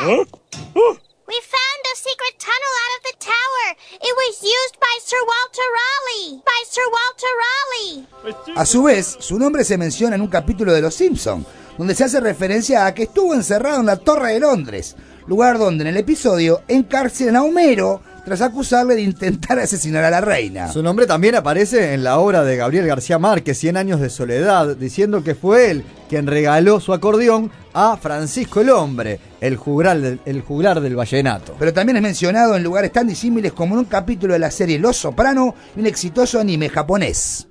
We 0.07 0.17
found 0.17 1.83
a 1.85 1.97
secret 1.97 2.35
tunnel 2.39 2.73
out 2.81 2.93
of 2.97 3.03
the 3.05 3.17
tower. 3.19 3.77
It 3.93 4.15
was 4.17 4.43
used 4.43 4.81
by 4.81 4.99
Sir 5.05 5.19
Walter 5.27 5.69
Raleigh. 5.77 6.43
By 6.43 6.65
Sir 6.67 6.81
Walter 6.91 7.33
Raleigh. 7.45 8.57
A 8.57 8.65
su 8.65 8.85
vez, 8.85 9.19
su 9.21 9.39
nombre 9.39 9.65
se 9.65 9.77
menciona 9.77 10.17
en 10.17 10.23
un 10.23 10.29
capítulo 10.29 10.73
de 10.73 10.81
Los 10.81 10.95
Simpson, 10.95 11.45
donde 11.77 11.95
se 11.95 12.05
hace 12.05 12.21
referencia 12.21 12.87
a 12.87 12.95
que 12.95 13.03
estuvo 13.03 13.35
encerrado 13.35 13.81
en 13.81 13.87
la 13.87 13.99
Torre 13.99 14.33
de 14.33 14.41
Londres, 14.41 14.97
lugar 15.31 15.59
donde 15.59 15.85
en 15.85 15.91
el 15.91 15.97
episodio 15.97 16.63
encarcelan 16.67 17.37
a 17.37 17.45
Homero 17.45 18.03
tras 18.25 18.41
acusarle 18.41 18.97
de 18.97 19.03
intentar 19.03 19.59
asesinar 19.61 20.03
a 20.03 20.11
la 20.11 20.21
reina. 20.21 20.73
Su 20.73 20.83
nombre 20.83 21.07
también 21.07 21.37
aparece 21.37 21.95
en 21.95 22.03
la 22.03 22.19
obra 22.19 22.43
de 22.43 22.57
Gabriel 22.57 22.85
García 22.89 23.21
Márquez, 23.21 23.57
Cien 23.57 23.77
años 23.77 24.01
de 24.01 24.11
soledad, 24.11 24.75
diciendo 24.75 25.23
que 25.23 25.37
fue 25.37 25.71
él 25.71 25.85
quien 26.09 26.27
regaló 26.27 26.81
su 26.81 26.93
acordeón 26.93 27.53
a 27.73 27.97
Francisco 27.97 28.61
el 28.61 28.71
Hombre, 28.71 29.21
el 29.41 29.57
juglar 29.57 30.01
del, 30.01 30.21
el 30.25 30.43
juglar 30.43 30.81
del 30.81 30.97
vallenato. 30.97 31.55
Pero 31.61 31.73
también 31.73 31.99
es 31.99 32.03
mencionado 32.03 32.57
en 32.57 32.65
lugares 32.65 32.91
tan 32.91 33.07
disímiles 33.07 33.53
como 33.53 33.77
en 33.77 33.79
un 33.79 33.85
capítulo 33.85 34.33
de 34.33 34.41
la 34.41 34.51
serie 34.51 34.81
Los 34.81 34.97
Soprano 34.97 35.55
y 35.77 35.81
un 35.81 35.87
exitoso 35.87 36.41
anime 36.41 36.69
japonés. 36.71 37.47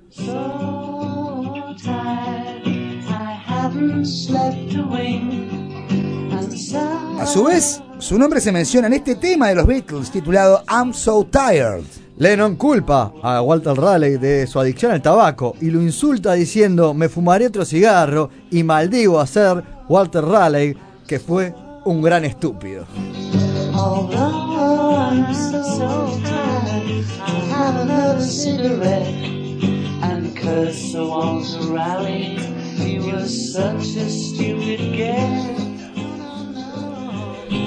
A 7.20 7.26
su 7.26 7.44
vez, 7.44 7.80
su 7.98 8.18
nombre 8.18 8.40
se 8.40 8.50
menciona 8.50 8.88
en 8.88 8.94
este 8.94 9.14
tema 9.14 9.48
de 9.48 9.54
los 9.54 9.66
Beatles 9.66 10.10
titulado 10.10 10.64
I'm 10.68 10.92
So 10.92 11.24
Tired. 11.30 11.84
Lennon 12.16 12.56
culpa 12.56 13.12
a 13.22 13.40
Walter 13.40 13.74
Raleigh 13.74 14.18
de 14.18 14.46
su 14.46 14.58
adicción 14.58 14.92
al 14.92 15.00
tabaco 15.00 15.54
y 15.60 15.70
lo 15.70 15.80
insulta 15.80 16.32
diciendo 16.34 16.92
me 16.92 17.08
fumaré 17.08 17.46
otro 17.46 17.64
cigarro 17.64 18.30
y 18.50 18.62
maldigo 18.62 19.20
a 19.20 19.26
ser 19.26 19.62
Walter 19.88 20.24
Raleigh 20.24 20.76
que 21.06 21.20
fue 21.20 21.54
un 21.84 22.02
gran 22.02 22.24
estúpido. 22.24 22.84
He 32.80 32.98
was 32.98 33.52
such 33.52 33.96
a 33.96 34.08
stupid. 34.08 35.69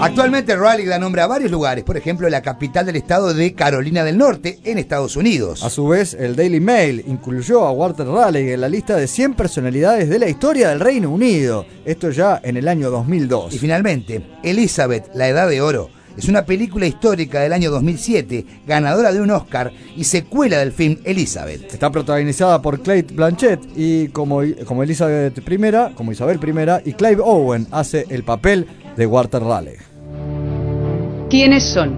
Actualmente 0.04 0.58
Raleigh 0.58 0.90
da 0.90 1.00
nombre 1.00 1.22
a 1.22 1.28
varios 1.28 1.50
lugares, 1.50 1.86
por 1.86 1.96
ejemplo 1.96 2.28
la 2.30 2.42
capital 2.42 2.86
del 2.86 2.98
estado 2.98 3.34
de 3.34 3.54
Carolina 3.54 4.04
del 4.04 4.18
Norte, 4.18 4.60
en 4.66 4.78
Estados 4.78 5.16
Unidos. 5.16 5.64
A 5.64 5.70
su 5.70 5.88
vez, 5.88 6.14
el 6.14 6.36
Daily 6.36 6.60
Mail 6.60 7.06
incluyó 7.08 7.66
a 7.66 7.72
Walter 7.72 8.06
Raleigh 8.06 8.52
en 8.52 8.60
la 8.60 8.68
lista 8.68 8.98
de 8.98 9.08
100 9.08 9.36
personalidades 9.36 10.10
de 10.10 10.20
la 10.20 10.28
historia 10.28 10.68
del 10.68 10.82
Reino 10.82 11.10
Unido, 11.10 11.66
esto 11.86 12.10
ya 12.10 12.42
en 12.44 12.58
el 12.58 12.68
año 12.68 12.92
2002. 12.92 13.54
Y 13.54 13.60
finalmente, 13.60 14.22
Elizabeth, 14.44 15.10
la 15.16 15.30
Edad 15.30 15.48
de 15.48 15.62
Oro, 15.62 15.90
es 16.18 16.28
una 16.28 16.46
película 16.46 16.86
histórica 16.86 17.40
del 17.40 17.54
año 17.54 17.72
2007, 17.72 18.46
ganadora 18.68 19.14
de 19.14 19.22
un 19.22 19.32
Oscar 19.32 19.72
y 19.96 20.04
secuela 20.04 20.60
del 20.60 20.74
film 20.74 20.98
Elizabeth. 21.06 21.74
Está 21.74 21.90
protagonizada 21.90 22.62
por 22.62 22.80
Cate 22.80 23.08
Blanchett 23.14 23.62
y 23.74 24.10
como, 24.10 24.42
como 24.66 24.84
Elizabeth 24.84 25.38
I, 25.38 25.94
como 25.96 26.12
Isabel 26.12 26.42
I, 26.44 26.90
y 26.90 26.94
Clive 26.94 27.22
Owen 27.24 27.68
hace 27.72 28.06
el 28.10 28.24
papel 28.24 28.68
de 28.98 29.06
Walter 29.06 29.42
Raleigh. 29.42 29.93
¿Quiénes 31.34 31.64
son? 31.64 31.98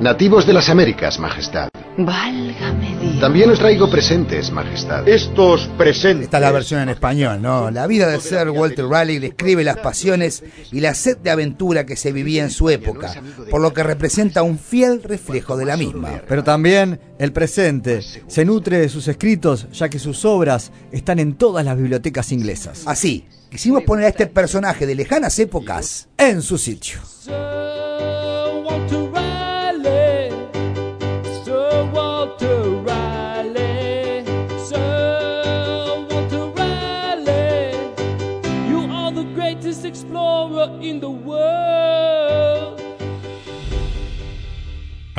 Nativos 0.00 0.46
de 0.46 0.54
las 0.54 0.70
Américas, 0.70 1.18
Majestad. 1.18 1.68
Válgame 1.98 2.96
Dios. 2.98 3.20
También 3.20 3.50
os 3.50 3.58
traigo 3.58 3.90
presentes, 3.90 4.50
Majestad. 4.50 5.06
Estos 5.06 5.68
presentes. 5.76 6.24
Esta 6.24 6.38
es 6.38 6.40
la 6.40 6.50
versión 6.50 6.80
en 6.80 6.88
español, 6.88 7.42
¿no? 7.42 7.70
La 7.70 7.86
vida 7.86 8.08
de 8.08 8.18
Sir 8.18 8.48
Walter 8.48 8.86
Raleigh 8.86 9.18
describe 9.18 9.62
las 9.62 9.76
pasiones 9.76 10.42
y 10.72 10.80
la 10.80 10.94
sed 10.94 11.18
de 11.18 11.28
aventura 11.28 11.84
que 11.84 11.96
se 11.96 12.12
vivía 12.12 12.42
en 12.42 12.48
su 12.48 12.70
época, 12.70 13.12
por 13.50 13.60
lo 13.60 13.74
que 13.74 13.82
representa 13.82 14.42
un 14.42 14.58
fiel 14.58 15.02
reflejo 15.02 15.58
de 15.58 15.66
la 15.66 15.76
misma. 15.76 16.22
Pero 16.26 16.42
también 16.42 16.98
el 17.18 17.34
presente 17.34 18.00
se 18.00 18.44
nutre 18.46 18.78
de 18.78 18.88
sus 18.88 19.06
escritos, 19.06 19.66
ya 19.70 19.90
que 19.90 19.98
sus 19.98 20.24
obras 20.24 20.72
están 20.92 21.18
en 21.18 21.34
todas 21.34 21.62
las 21.62 21.76
bibliotecas 21.76 22.32
inglesas. 22.32 22.84
Así, 22.86 23.26
quisimos 23.50 23.82
poner 23.82 24.06
a 24.06 24.08
este 24.08 24.26
personaje 24.28 24.86
de 24.86 24.94
lejanas 24.94 25.38
épocas 25.38 26.08
en 26.16 26.40
su 26.40 26.56
sitio. 26.56 27.00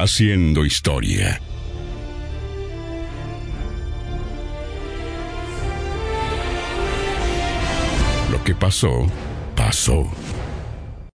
Haciendo 0.03 0.65
historia. 0.65 1.39
Lo 8.31 8.43
que 8.43 8.55
pasó, 8.55 9.05
pasó. 9.55 10.09